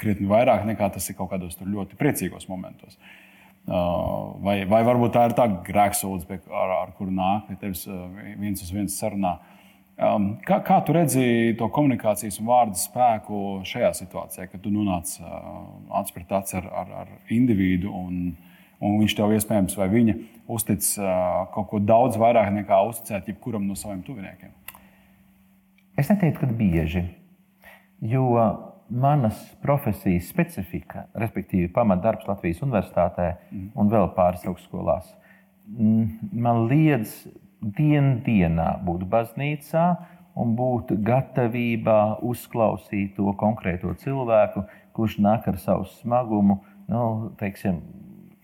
krietni 0.00 0.28
vairāk 0.30 0.64
nekā 0.70 0.88
tas 0.94 1.10
ir 1.10 1.18
kaut 1.18 1.34
kādos 1.34 1.58
ļoti 1.60 1.98
priecīgos 1.98 2.48
momentos. 2.48 2.96
Vai, 3.68 4.62
vai 4.70 4.80
varbūt 4.86 5.12
tā 5.12 5.26
ir 5.28 5.36
tā 5.36 5.44
grēksūdzība, 5.66 6.40
ar, 6.48 6.74
ar 6.78 6.96
kuru 6.96 7.12
nāk 7.12 7.50
pie 7.50 7.58
tevis 7.60 7.84
viens 8.40 8.64
uz 8.64 8.72
viens 8.72 8.96
sarunā. 8.96 9.36
Kā, 9.98 10.60
kā 10.62 10.76
tu 10.86 10.94
redzi 10.94 11.54
to 11.58 11.66
komunikācijas 11.74 12.36
un 12.38 12.46
vārdu 12.46 12.78
spēku 12.78 13.38
šajā 13.66 13.90
situācijā, 13.98 14.44
kad 14.46 14.62
tu 14.62 14.70
nonāc 14.70 15.16
acis 15.98 16.14
pret 16.14 16.34
aci 16.38 16.54
ar, 16.60 16.68
ar, 16.84 16.92
ar 17.00 17.34
individu 17.34 17.90
un, 17.90 18.20
un 18.78 18.94
viņš 19.00 19.16
tev 19.18 19.34
iespējams 19.34 19.74
vai 19.80 19.88
viņa 19.90 20.14
uztic 20.54 20.86
kaut 21.54 21.70
ko 21.72 21.82
daudz 21.82 22.18
vairāk 22.20 22.52
nekā 22.60 22.78
uzticēt 22.92 23.32
jebkuram 23.32 23.66
no 23.66 23.74
saviem 23.78 24.04
tuviniekiem? 24.06 24.54
Es 25.98 26.06
neteiktu, 26.12 26.46
ka 26.46 26.54
bieži. 26.60 27.02
Jo 27.98 28.28
manas 28.88 29.40
profesijas 29.62 30.30
specifika, 30.30 31.08
respektīvi 31.18 31.72
pamatdarbs 31.74 32.30
Latvijas 32.30 32.62
Universitātē 32.62 33.32
mm. 33.34 33.66
un 33.74 33.90
vēl 33.90 34.12
pāris 34.14 34.46
augstskolās, 34.46 35.10
man 35.66 36.68
liedz 36.70 37.18
dien 37.60 38.18
dienā 38.26 38.68
būt 38.86 39.04
baznīcā 39.10 39.84
un 40.38 40.54
būt 40.58 40.92
gatavībā 41.06 42.20
uzklausīt 42.26 43.16
to 43.16 43.32
konkrēto 43.40 43.94
cilvēku, 44.02 44.64
kurš 44.94 45.18
nāk 45.22 45.48
ar 45.50 45.58
savu 45.62 45.88
smagumu, 45.98 46.60
nu, 46.90 47.02
teiksim, 47.40 47.80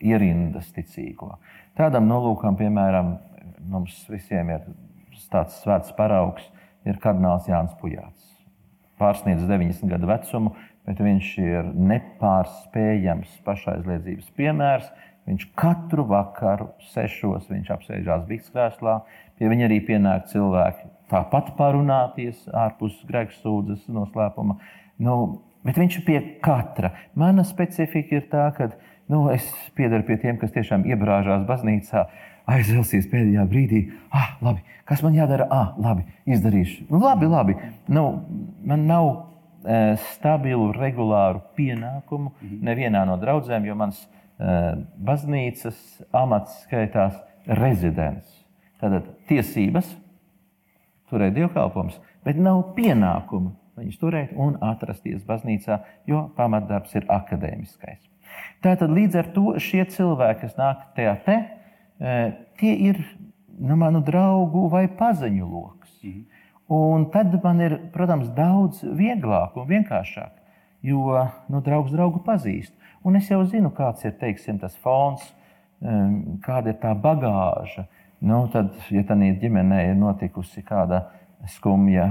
ierindas 0.02 0.72
ticīgo. 0.74 1.36
Tādam 1.78 2.10
nolūkam, 2.10 2.58
piemēram, 2.58 3.16
mums 3.70 4.02
visiem 4.10 4.50
ir 4.54 4.68
tāds 5.30 5.62
svēts 5.62 5.94
paraugs, 5.96 6.46
ir 6.84 6.98
kardināls 7.02 7.48
Jānis 7.48 7.74
Pujāts 7.80 8.34
pārsniedz 9.00 9.44
90 9.48 9.90
gadu 9.90 10.08
vecumu, 10.10 10.54
bet 10.86 11.00
viņš 11.02 11.30
ir 11.42 11.70
nepārspējams 11.92 13.40
pašaizliedzības 13.46 14.30
piemērs. 14.38 14.90
Viņš 15.24 15.46
katru 15.56 16.04
vakaru, 16.08 16.68
sešos, 16.92 17.46
viņš 17.48 17.70
apsēžās 17.72 18.26
Bīskrēslā. 18.28 18.98
Pie 19.38 19.48
viņa 19.48 19.68
arī 19.70 19.78
pienāk 19.86 20.28
cilvēki 20.32 20.90
tāpat 21.12 21.54
parunāties 21.58 22.44
ārpus 22.52 22.98
grēksūdzes 23.08 23.88
noslēpuma. 23.92 24.58
Nu, 25.00 25.16
bet 25.64 25.80
viņš 25.80 25.98
ir 26.00 26.04
pie 26.06 26.18
katra. 26.44 26.92
Mana 27.18 27.44
specifika 27.48 28.20
ir 28.20 28.28
tā, 28.32 28.50
ka 28.56 28.68
nu, 29.08 29.26
es 29.32 29.46
piedaru 29.78 30.06
pie 30.08 30.18
tiem, 30.20 30.38
kas 30.40 30.52
tiešām 30.54 30.86
iebrāžās 30.88 31.44
baznīcā, 31.48 32.06
aizvelsies 32.50 33.08
pēdējā 33.08 33.44
brīdī. 33.48 33.84
Ah, 34.12 34.34
labi, 34.44 34.64
kas 34.88 35.04
man 35.04 35.16
jādara? 35.16 35.48
Ah, 35.52 35.72
labi, 35.80 36.04
izdarīšu. 36.28 36.88
Nu, 36.90 37.00
labi, 37.00 37.30
labi. 37.30 37.56
Nu, 37.88 38.04
man 38.68 38.84
nav 38.88 39.08
e, 39.64 39.96
stabilu, 40.12 40.68
regulāru 40.76 41.40
pienākumu 41.56 42.34
nevienā 42.64 43.06
no 43.08 43.16
draudzēm, 43.20 43.64
jo 43.68 43.78
mans 43.80 44.02
e, 44.04 44.23
baznīcas 44.38 45.78
amats 46.12 46.64
skaitās 46.64 47.18
rezidents. 47.46 48.40
Tātad 48.80 49.06
tiesības 49.28 49.92
turēt 51.10 51.36
dievkalpojumus, 51.36 52.00
bet 52.26 52.40
nav 52.40 52.74
pienākumu 52.76 53.54
viņus 53.78 54.00
turēt 54.00 54.34
un 54.38 54.56
atrasties 54.62 55.24
baznīcā, 55.26 55.80
jo 56.06 56.28
pamatdarbs 56.36 56.94
ir 56.98 57.06
akadēmiskais. 57.10 58.02
Tātad 58.64 58.92
līdz 58.94 59.20
ar 59.20 59.30
to 59.34 59.54
šie 59.62 59.84
cilvēki, 59.90 60.46
kas 60.46 60.56
nāk 60.58 60.84
tajā 60.96 61.14
te, 61.26 61.36
tie 62.60 62.72
ir 62.90 63.00
nu, 63.58 63.76
manu 63.78 64.02
draugu 64.04 64.66
vai 64.72 64.86
paziņu 64.88 65.50
lokus. 65.50 65.92
Mhm. 66.02 66.24
Un 66.74 67.10
tad 67.12 67.34
man 67.44 67.60
ir, 67.60 67.74
protams, 67.92 68.30
daudz 68.32 68.80
vieglāk 68.82 69.56
un 69.60 69.66
vienkāršāk, 69.68 70.30
jo 70.84 71.14
nu, 71.48 71.62
draugs 71.64 71.92
draugu 71.94 72.22
pazīst. 72.26 72.74
Un 73.04 73.18
es 73.18 73.28
jau 73.30 73.40
zinu, 73.48 73.72
kāds 73.74 74.04
ir 74.06 74.14
teiksim, 74.20 74.58
tas 74.60 74.76
fons, 74.80 75.24
kāda 76.44 76.72
ir 76.72 76.78
tā 76.80 76.94
bagāža. 76.96 77.86
Nu, 78.24 78.44
tad, 78.52 78.72
ja 78.92 79.04
tādā 79.04 79.32
ģimenē 79.40 79.82
ir 79.90 79.98
notikusi 80.00 80.64
kāda 80.64 81.02
skumja 81.52 82.06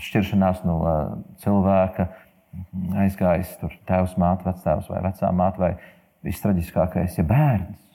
šķiršanās 0.00 0.64
no 0.68 0.80
cilvēka, 1.40 2.10
aizgājis 3.04 3.54
tur 3.62 3.76
tēvs, 3.88 4.18
māte, 4.20 4.44
vectēvs 4.48 4.90
vai 4.92 5.04
vecā 5.06 5.30
māte, 5.32 5.62
vai 5.62 5.72
vistraģiskākais, 6.26 7.16
ja 7.16 7.24
bērns 7.24 7.90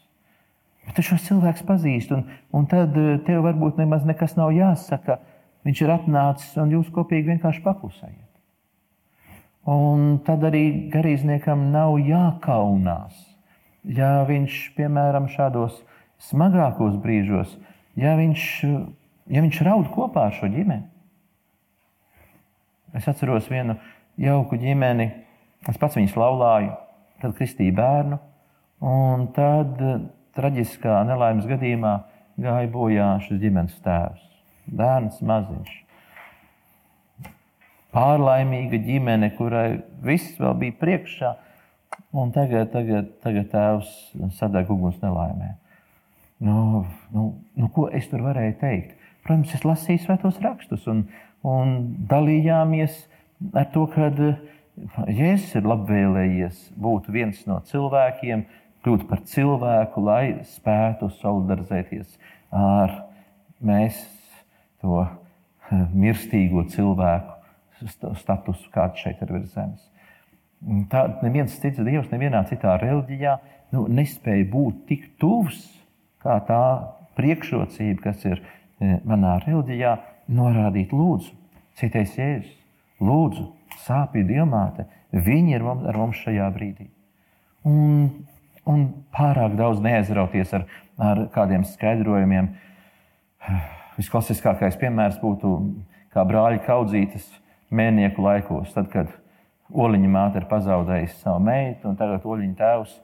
Bet 0.85 0.99
tu 0.99 1.05
šos 1.05 1.23
cilvēkus 1.25 1.65
pazīsti, 1.65 2.13
un, 2.13 2.27
un 2.53 2.67
tad 2.69 2.93
eh, 2.99 3.15
tev 3.25 3.45
varbūt 3.45 3.81
nemaz 3.81 4.05
nekas 4.05 4.37
nav 4.37 4.53
jāsaka. 4.55 5.17
Viņš 5.65 5.81
ir 5.81 5.93
atnācis 5.95 6.53
un 6.61 6.75
jūs 6.75 6.91
kopīgi 6.93 7.31
vienkārši 7.31 7.63
paklusējat. 7.65 8.24
Un 9.65 10.19
tad 10.25 10.43
arī 10.45 10.91
garīdzniekam 10.93 11.71
nav 11.73 11.95
jākaunās. 12.05 13.15
Ja 13.85 14.23
viņš, 14.27 14.57
piemēram, 14.77 15.25
šādos 15.29 15.79
smagākos 16.21 16.97
brīžos, 17.01 17.55
ja 17.97 18.15
viņš, 18.17 18.43
ja 19.33 19.41
viņš 19.45 19.61
raud 19.65 19.89
kopā 19.93 20.27
ar 20.29 20.37
šo 20.37 20.49
ģimeni. 20.53 20.85
Es 22.95 23.09
atceros 23.11 23.49
vienu 23.51 23.75
jauku 24.21 24.57
ģimeni, 24.61 25.09
es 25.67 25.79
pats 25.81 25.97
viņus 25.97 26.15
laulāju, 26.17 26.71
tad 27.21 27.33
kristīju 27.37 27.75
bērnu, 27.75 28.19
un 28.85 29.25
tad 29.35 29.81
traģiskā 30.37 31.01
nelaimes 31.09 31.49
gadījumā 31.49 31.95
gāja 32.41 32.69
bojā 32.71 33.09
šis 33.25 33.41
ģimenes 33.41 33.81
tēvs. 33.85 34.29
Bērns 34.65 35.21
maziņš. 35.25 35.84
Pārlaimīga 37.95 38.79
ģimene, 38.83 39.31
kurai 39.37 39.79
viss 40.03 40.35
vēl 40.39 40.55
bija 40.59 40.75
priekšā, 40.81 41.31
un 42.15 42.33
tagad, 42.35 42.69
tagad, 42.73 43.13
tagad 43.23 43.47
tēvs 43.53 43.93
sadeg 44.35 44.71
uguns 44.71 44.97
nelaimē. 45.03 45.53
Nu, 46.43 46.83
nu, 47.15 47.29
nu, 47.55 47.69
ko 47.71 47.87
es 47.95 48.09
tur 48.11 48.25
varēju 48.25 48.57
teikt? 48.59 48.97
Protams, 49.23 49.53
es 49.55 49.63
lasīju 49.65 50.03
svētos 50.03 50.41
rakstus 50.43 50.83
un, 50.91 51.05
un 51.47 51.77
dalījāmies 52.09 53.05
ar 53.55 53.71
to, 53.73 53.87
ka 53.93 54.11
Jēzus 55.07 55.53
ir 55.55 55.67
labvēlējies 55.71 56.65
būt 56.83 57.07
viens 57.15 57.39
no 57.47 57.61
cilvēkiem, 57.63 58.43
kļūt 58.83 59.05
par 59.07 59.21
cilvēku, 59.31 60.03
lai 60.03 60.43
spētu 60.51 61.07
solidarizēties 61.21 62.17
ar 62.55 62.91
mēs 63.63 63.97
to 64.83 65.05
mirstīgo 65.95 66.65
cilvēku 66.71 67.34
statusu, 67.91 68.69
kāds 68.73 69.01
šeit 69.03 69.21
ir 69.23 69.33
virs 69.35 69.53
zemes. 69.53 69.83
Tā 70.91 71.05
neviens 71.21 71.55
cits 71.61 71.81
dievs, 71.83 72.09
nevienā 72.11 72.45
citā 72.49 72.77
reliģijā 72.81 73.35
nu, 73.75 73.85
nespēja 73.91 74.47
būt 74.51 74.85
tik 74.89 75.09
tuvs 75.21 75.61
kā 76.23 76.39
tā 76.47 76.61
priekšrocība, 77.19 78.01
kas 78.07 78.23
ir 78.25 78.39
eh, 78.41 78.97
manā 79.05 79.37
reliģijā, 79.45 79.95
norādīt, 80.35 80.93
lūdzu, 80.95 81.35
citais 81.77 82.15
jēzus, 82.17 82.55
lūdzu, 83.03 83.49
sāpju 83.85 84.25
diamāte, 84.25 84.87
viņi 85.13 85.57
ir 85.57 85.65
mums, 85.67 85.85
ar 85.85 85.99
mums 85.99 86.23
šajā 86.23 86.47
brīdī. 86.55 86.89
Un 87.65 88.09
un 88.69 88.85
pārāk 89.13 89.55
daudz 89.57 89.81
neaizrauties 89.83 90.53
ar, 90.57 90.65
ar 90.97 91.25
kādiem 91.33 91.65
skaidrojumiem. 91.69 92.51
Visklasiskākais 93.99 94.77
piemērs 94.81 95.21
būtu 95.21 95.55
kā 96.13 96.25
brāļa 96.27 96.63
kaudzītes 96.65 97.29
mēnieku 97.75 98.23
laikos, 98.25 98.73
tad, 98.75 98.87
kad 98.93 99.11
oliņa 99.73 100.11
māte 100.11 100.41
ir 100.41 100.47
pazaudējusi 100.49 101.19
savu 101.23 101.41
meitu, 101.45 101.89
un 101.89 101.99
tagad 101.99 102.25
oliņa 102.27 102.57
tēvs 102.59 102.95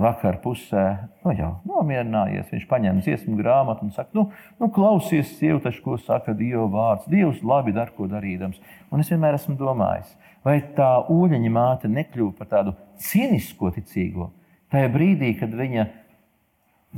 vakar 0.00 0.38
pusē 0.40 0.84
nu, 1.24 1.34
jau 1.36 1.50
nomierinājies. 1.68 2.52
Viņš 2.52 2.68
paņem 2.70 3.02
dziesmu 3.04 3.36
grāmatu 3.40 3.84
un 3.84 3.92
saka, 3.92 4.14
nu, 4.16 4.28
nu 4.60 4.70
klausies, 4.72 5.34
sievietes, 5.38 5.80
ko 5.84 5.98
saka 6.00 6.32
Dieva 6.38 6.64
vārds. 6.72 7.10
Dievs 7.12 7.42
labi 7.44 7.74
dara, 7.76 7.92
ko 7.92 8.08
darīdams. 8.08 8.62
Un 8.88 9.04
es 9.04 9.12
vienmēr 9.12 9.36
esmu 9.36 9.58
domājis, 9.60 10.14
vai 10.46 10.56
tā 10.76 10.94
oliņa 11.12 11.52
māte 11.52 11.92
nekļuva 11.92 12.32
par 12.38 12.50
tādu 12.54 12.74
cīnisko 13.04 13.74
ticīgo, 13.76 14.30
Tajā 14.74 14.88
brīdī, 14.90 15.28
kad 15.38 15.52
viņa 15.54 15.84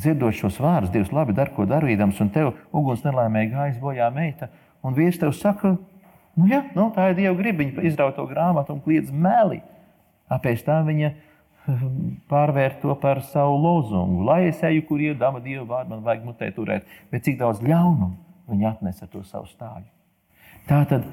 dzirdot 0.00 0.37
šos 0.38 0.57
vārdus, 0.64 0.92
Dievs 0.94 1.11
labi 1.12 1.35
dara, 1.37 1.52
ko 1.52 1.66
darīdams, 1.68 2.22
un 2.24 2.31
tev 2.33 2.55
uguns 2.72 3.02
nelaimēji 3.05 3.50
gājas 3.52 3.83
bojā 3.83 4.07
meita, 4.14 4.48
un 4.81 4.96
vīrs 4.96 5.18
tev 5.20 5.35
saka, 5.37 5.74
nu, 6.37 6.49
jā, 6.51 6.62
nu, 6.77 6.90
tā 6.94 7.11
ir 7.11 7.18
Dieva 7.18 7.37
griba, 7.38 7.64
viņa 7.64 7.87
izraut 7.88 8.16
to 8.18 8.27
grāmatu 8.29 8.77
un 8.77 8.83
kliedz 8.85 9.12
meli. 9.12 9.62
Pēc 10.42 10.64
tam 10.66 10.88
viņa 10.90 11.12
pārvērt 12.31 12.81
to 12.83 12.94
par 13.03 13.22
savu 13.27 13.57
lozungu. 13.59 14.25
Lai 14.27 14.46
es 14.51 14.62
eju, 14.64 14.85
kur 14.88 15.03
ir 15.03 15.18
dama 15.18 15.42
Dieva 15.42 15.66
vārdu, 15.66 15.94
man 15.94 16.05
vajag 16.07 16.27
mutē 16.27 16.51
turēt, 16.55 16.87
bet 17.11 17.27
cik 17.27 17.40
daudz 17.42 17.62
ļaunumu 17.64 18.14
viņa 18.51 18.75
atnesa 18.75 19.07
ar 19.07 19.12
to 19.12 19.22
savu 19.27 19.49
stāju. 19.51 19.87
Tā 20.66 20.83
tad 20.90 21.07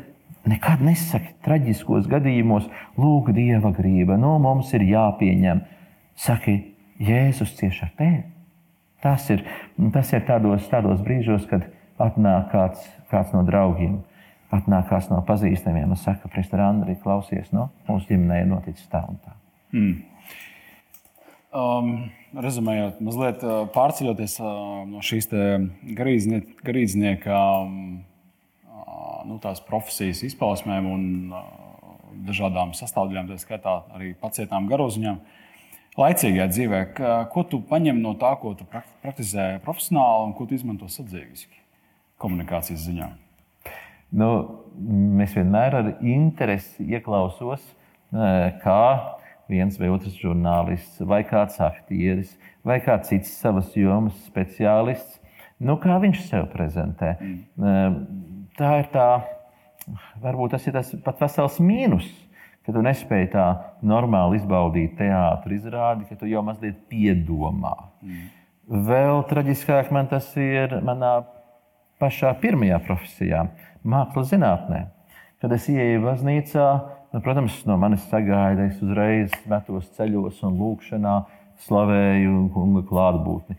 nekad 0.49 0.81
nesaki 0.83 1.33
traģiskos 1.45 2.09
gadījumos, 2.11 2.67
lūk, 2.99 3.31
Dieva 3.35 3.73
grība, 3.73 4.17
no 4.19 4.35
mums 4.41 4.73
ir 4.77 4.85
jāpieņem 4.89 5.63
Saki, 6.19 6.59
Jēzus 7.01 7.55
cieš 7.57 7.83
ar 7.87 7.93
tevi. 7.97 8.23
Tas 9.03 9.25
ir, 9.33 9.41
tas 9.91 10.11
ir 10.13 10.21
tādos, 10.27 10.67
tādos 10.71 11.01
brīžos, 11.03 11.47
kad 11.49 11.65
atnāk 12.01 12.51
kāds, 12.53 12.85
kāds 13.11 13.33
no 13.35 13.41
draugiem, 13.47 13.97
atnāk 14.53 14.89
kāds 14.91 15.09
no 15.11 15.19
pazīstamiem 15.27 15.93
un 15.93 15.99
saka, 15.99 16.29
Priester 16.31 16.61
Andri, 16.63 16.95
klausies, 17.01 17.51
no 17.55 17.69
mūsu 17.87 18.13
ģimenē 18.13 18.43
ir 18.43 18.49
noticis 18.51 18.89
tā 18.91 19.03
un 19.09 19.19
tā. 19.23 19.35
Mm. 19.73 19.95
Um, 21.53 21.89
rezumējot, 22.41 23.01
mazliet 23.05 23.43
uh, 23.45 23.63
pārceļoties 23.73 24.39
uh, 24.41 24.49
no 24.89 25.03
šīs 25.05 25.29
garīdznieka, 25.99 27.35
um, 27.37 27.99
uh, 28.71 29.19
nu, 29.29 29.37
profesijas 29.67 30.23
izpausmēm 30.29 30.89
un 30.89 31.05
uh, 31.29 31.43
dažādām 32.25 32.73
sastāvdaļām, 32.77 33.29
tā 33.29 33.39
skaitā 33.41 33.79
arī 33.93 34.13
pacietām 34.17 34.69
garoziņām. 34.71 35.21
Laicīgajā 35.93 36.47
dzīvē, 36.49 36.79
ko 37.29 37.43
tu 37.45 37.59
paņem 37.69 37.99
no 38.01 38.15
tā, 38.17 38.31
ko 38.41 38.55
tu 38.57 38.65
praktizē 38.65 39.59
profesionāli 39.61 40.31
un 40.31 40.33
ko 40.33 40.47
tu 40.49 40.57
izmanto 40.57 40.89
sadzīviski 40.89 41.61
komunikācijas 42.23 42.87
ziņā? 42.87 43.11
Nu, 44.13 44.29
es 45.23 45.35
vienmēr 45.35 45.77
ar 45.79 45.91
interesi 45.99 46.85
ieklausos, 46.93 47.63
kā 48.63 48.83
viens 49.51 49.77
vai 49.81 49.89
otrs 49.93 50.15
žurnālists, 50.21 51.01
vai 51.09 51.23
kāds 51.27 51.59
aktieris, 51.63 52.33
vai 52.65 52.79
kāds 52.83 53.11
cits 53.11 53.33
savas 53.41 53.73
jomas 53.77 54.17
speciālists, 54.27 55.19
nu, 55.63 55.77
kā 55.81 55.97
viņš 56.03 56.21
sev 56.27 56.47
prezentē. 56.53 57.15
Mm. 57.19 57.95
Tā 58.57 58.75
ir 58.83 58.91
tā, 58.93 59.07
varbūt 60.21 60.55
tas 60.55 60.69
ir 60.69 60.77
tas 60.77 60.93
pat 61.03 61.21
vesels 61.25 61.59
mīnus 61.63 62.07
ka 62.63 62.71
tu 62.71 62.83
nespēji 62.83 63.31
tā 63.33 63.47
normāli 63.85 64.39
izbaudīt 64.39 64.95
teātris 64.99 65.63
izrādi, 65.63 66.07
ka 66.07 66.17
tu 66.19 66.29
jau 66.31 66.43
mazliet 66.45 66.79
piedomā. 66.91 67.75
Mm. 68.03 68.29
Vēl 68.87 69.23
traģiskāk 69.27 69.91
man 69.91 70.07
tas 70.11 70.29
ir 70.39 70.77
manā 70.87 71.17
pašā 72.03 72.33
pirmajā 72.43 72.81
profesijā, 72.83 73.45
mākslas 73.87 74.33
zinātnē. 74.33 74.87
Kad 75.43 75.55
es 75.55 75.67
ienāku 75.71 76.03
baznīcā, 76.05 76.65
nu, 77.13 77.21
protams, 77.23 77.61
no 77.67 77.77
manis 77.79 78.03
sagaida, 78.11 78.67
es 78.69 78.81
uzreiz 78.83 79.31
metos 79.49 79.89
ceļos 79.97 80.43
un 80.47 80.59
lūkšanā, 80.59 81.15
slavēju 81.63 82.43
kunga 82.53 82.83
klātbūtni. 82.89 83.57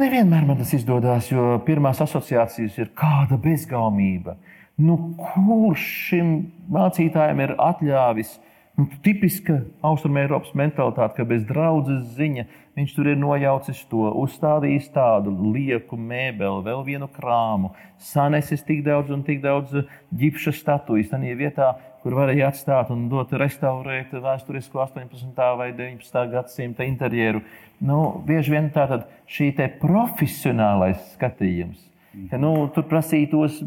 Nevienmēr 0.00 0.46
man 0.48 0.58
tas 0.60 0.72
izdodas, 0.76 1.28
jo 1.32 1.58
pirmās 1.66 2.00
asociācijas 2.00 2.78
ir 2.80 2.92
kāda 2.96 3.36
bezgaumība. 3.42 4.36
Nu, 4.80 4.96
kurš 5.18 5.86
šim 6.06 6.30
mācītājam 6.72 7.42
ir 7.44 7.56
atļāvis? 7.60 8.38
Nu, 8.80 8.86
tipiska 9.04 9.58
austrumēropas 9.84 10.54
mentalitāte, 10.56 11.18
ka 11.18 11.24
bez 11.28 11.42
draudzes 11.44 12.14
ziņa 12.16 12.46
viņš 12.78 12.92
tur 12.96 13.10
ir 13.12 13.18
nojaucis 13.20 13.82
to, 13.90 14.06
uzstādījis 14.22 14.86
tādu 14.94 15.34
lieku 15.52 15.98
mēbeli, 16.00 16.62
vēl 16.64 16.80
vienu 16.86 17.08
krāmu, 17.12 17.74
sanesis 18.00 18.64
tik 18.64 18.80
daudz 18.86 19.12
un 19.12 19.26
tik 19.26 19.42
daudz 19.44 19.74
ģipša 20.16 20.54
statujas. 20.62 21.10
Tādā 21.12 21.34
vietā 21.36 21.68
kur 22.00 22.16
varēja 22.16 22.48
atstāt 22.48 22.94
un 22.94 23.04
dot 23.12 23.34
restaurēt 23.36 24.14
vēsturisko 24.16 24.80
18. 24.86 25.44
vai 25.60 25.68
19. 25.76 26.24
gadsimta 26.32 26.88
interjeru. 26.88 27.44
Nu, 27.84 28.00
bieži 28.24 28.54
vien 28.54 28.72
tātad 28.72 29.04
šī 29.28 29.52
profesionālais 29.82 31.04
skatījums, 31.18 31.84
ka 32.32 32.40
nu, 32.40 32.54
tur 32.72 32.88
prasītos 32.88 33.60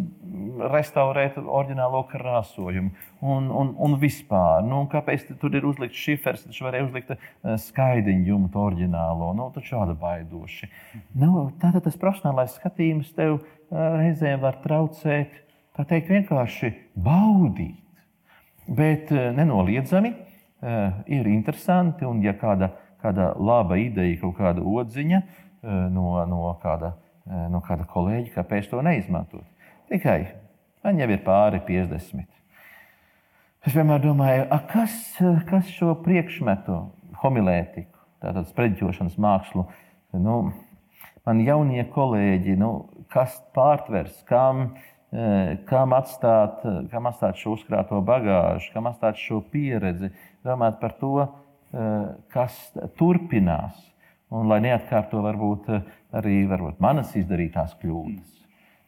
restaurēt 0.73 1.37
oriģinālo 1.41 2.03
krāsojumu 2.11 2.91
un, 3.21 3.49
un, 3.51 3.73
un 3.77 3.95
vispār. 4.01 4.63
Nu, 4.67 4.83
kāpēc 4.91 5.27
tur 5.41 5.55
ir 5.55 5.67
uzlikts 5.67 5.99
šifers, 5.99 6.45
taču 6.47 6.67
varēja 6.67 6.87
uzlikt 6.87 7.13
eh, 7.13 7.21
skaidiņu 7.65 8.29
jumtu 8.31 8.61
oriģinālo. 8.63 9.31
Nu, 9.37 9.49
tas 9.55 9.67
šādi 9.67 9.95
baidoši. 10.01 10.69
Nu, 11.19 11.47
tātad 11.61 11.85
tas 11.87 11.99
profesionālais 11.99 12.57
skatījums 12.59 13.13
tev 13.17 13.39
eh, 13.39 13.45
reizēm 13.99 14.43
var 14.43 14.59
traucēt, 14.63 15.39
tā 15.77 15.87
teikt, 15.89 16.11
vienkārši 16.13 16.73
baudīt 16.95 17.79
Bet 18.63 19.09
eh, 19.11 19.31
nenoliedzami 19.35 20.13
ir 21.11 21.27
interesanti, 21.27 22.05
un 22.07 22.21
ja 22.23 22.31
kāda, 22.39 22.69
kāda 23.03 23.33
laba 23.35 23.75
ideja, 23.75 24.15
kaut 24.21 24.37
kāda 24.37 24.61
odziņa 24.63 25.17
no, 25.91 26.05
no, 26.23 26.53
kāda, 26.61 26.93
no 27.51 27.59
kāda 27.65 27.83
kolēģa, 27.91 28.31
kāpēc 28.31 28.69
to 28.71 28.79
neizmantot? 28.87 29.43
Tikai 29.91 30.19
man 30.83 30.99
jau 30.99 31.09
ir 31.11 31.23
pāri 31.25 31.61
50. 31.67 32.27
Es 33.63 33.75
vienmēr 33.75 34.01
domāju, 34.03 34.47
kas, 34.71 34.95
kas 35.47 35.69
šo 35.71 35.93
priekšmetu, 36.03 36.79
homilētiku, 37.21 37.95
tātad 38.23 38.49
sprediķošanas 38.49 39.15
mākslu, 39.23 39.63
nu, 40.19 40.39
man 41.23 41.43
jaunie 41.45 41.85
kolēģi, 41.93 42.57
nu, 42.59 42.73
kas 43.13 43.37
pārtvers, 43.55 44.17
kam 44.27 44.73
kam 45.69 45.93
atstāt, 45.93 46.63
kam 46.89 47.07
atstāt 47.09 47.37
šo 47.37 47.53
uzkrāto 47.53 47.99
bagāžu, 48.05 48.71
kam 48.73 48.89
atstāt 48.89 49.19
šo 49.21 49.43
pieredzi, 49.51 50.09
domāt 50.45 50.79
par 50.81 50.95
to, 50.97 51.27
kas 52.33 52.57
turpinās. 52.97 53.77
Un 54.33 54.49
lai 54.49 54.59
neatkārto 54.65 55.21
varbūt 55.21 55.69
arī 56.17 56.39
varbūt 56.49 56.81
manas 56.81 57.13
izdarītās 57.19 57.75
kļūdas. 57.81 58.42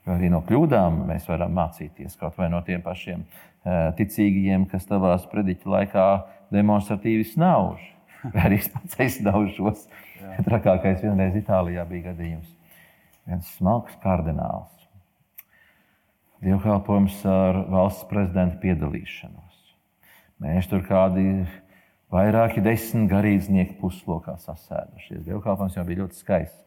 Jo 0.05 0.15
arī 0.15 0.29
no 0.29 0.41
kļūdām 0.45 1.01
mēs 1.09 1.25
varam 1.29 1.55
mācīties 1.57 2.17
kaut 2.19 2.37
vai 2.37 2.51
no 2.53 2.61
tiem 2.65 2.83
pašiem 2.85 3.25
ticīgajiem, 3.97 4.67
kas 4.69 4.85
tavā 4.85 5.15
sprediķa 5.23 5.71
laikā 5.77 6.05
demonstratīvi 6.53 7.25
snauž. 7.31 7.81
Vai 8.29 8.43
arī 8.49 8.61
es 8.61 8.69
pats 8.73 9.01
aizdaužos. 9.01 9.87
Trakākais 10.45 11.01
vienreiz 11.03 11.35
Itālijā 11.37 11.85
bija 11.89 12.11
gadījums. 12.11 12.49
Viens 13.25 13.49
smalks 13.57 13.97
kardināls 14.03 14.75
dievkalpojums 16.45 17.21
ar 17.29 17.61
valsts 17.71 18.05
prezidenta 18.09 18.59
piedalīšanos. 18.61 19.61
Mēs 20.43 20.67
tur 20.69 20.83
kādi 20.85 21.45
vairāki 22.13 22.63
desmit 22.63 23.09
garīdznieki 23.11 23.77
puslokā 23.79 24.35
sasēdušies. 24.43 25.23
Dievkalpojums 25.25 25.77
jau 25.79 25.85
bija 25.87 26.03
ļoti 26.03 26.19
skaists. 26.19 26.61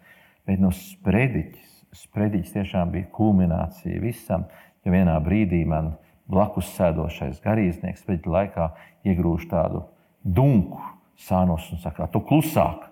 Bet 0.48 0.62
no 0.62 0.72
sprediķis, 0.72 1.77
sprediķis 2.04 2.54
tiešām 2.54 2.92
bija 2.94 3.08
kulminācija 3.14 4.00
visam. 4.02 4.46
Ja 4.84 4.94
vienā 4.94 5.16
brīdī 5.24 5.64
man 5.68 5.94
blakus 6.30 6.70
sēdošais 6.76 7.42
garīdznieks 7.44 8.04
sprediķa 8.04 8.34
laikā 8.36 8.70
iegrūž 9.08 9.48
tādu 9.50 9.84
dunku 10.22 10.80
sānos 11.18 11.66
un 11.74 11.82
saka, 11.82 12.06
tu 12.12 12.22
klusāk. 12.24 12.86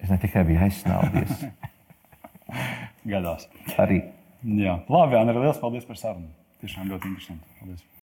Es 0.00 0.12
ne 0.12 0.16
tikai 0.20 0.44
biju 0.48 0.64
aizsnaudies. 0.64 1.44
Gadās. 3.10 3.46
Arī 3.80 4.00
Jā, 4.40 4.78
labi, 4.88 5.18
Anna, 5.18 5.34
liels 5.36 5.58
paldies 5.60 5.84
par 5.84 5.98
sarunu. 6.00 6.30
Tiešām 6.62 6.88
ļoti 6.88 7.10
interesanti. 7.10 7.56
Paldies. 7.60 7.84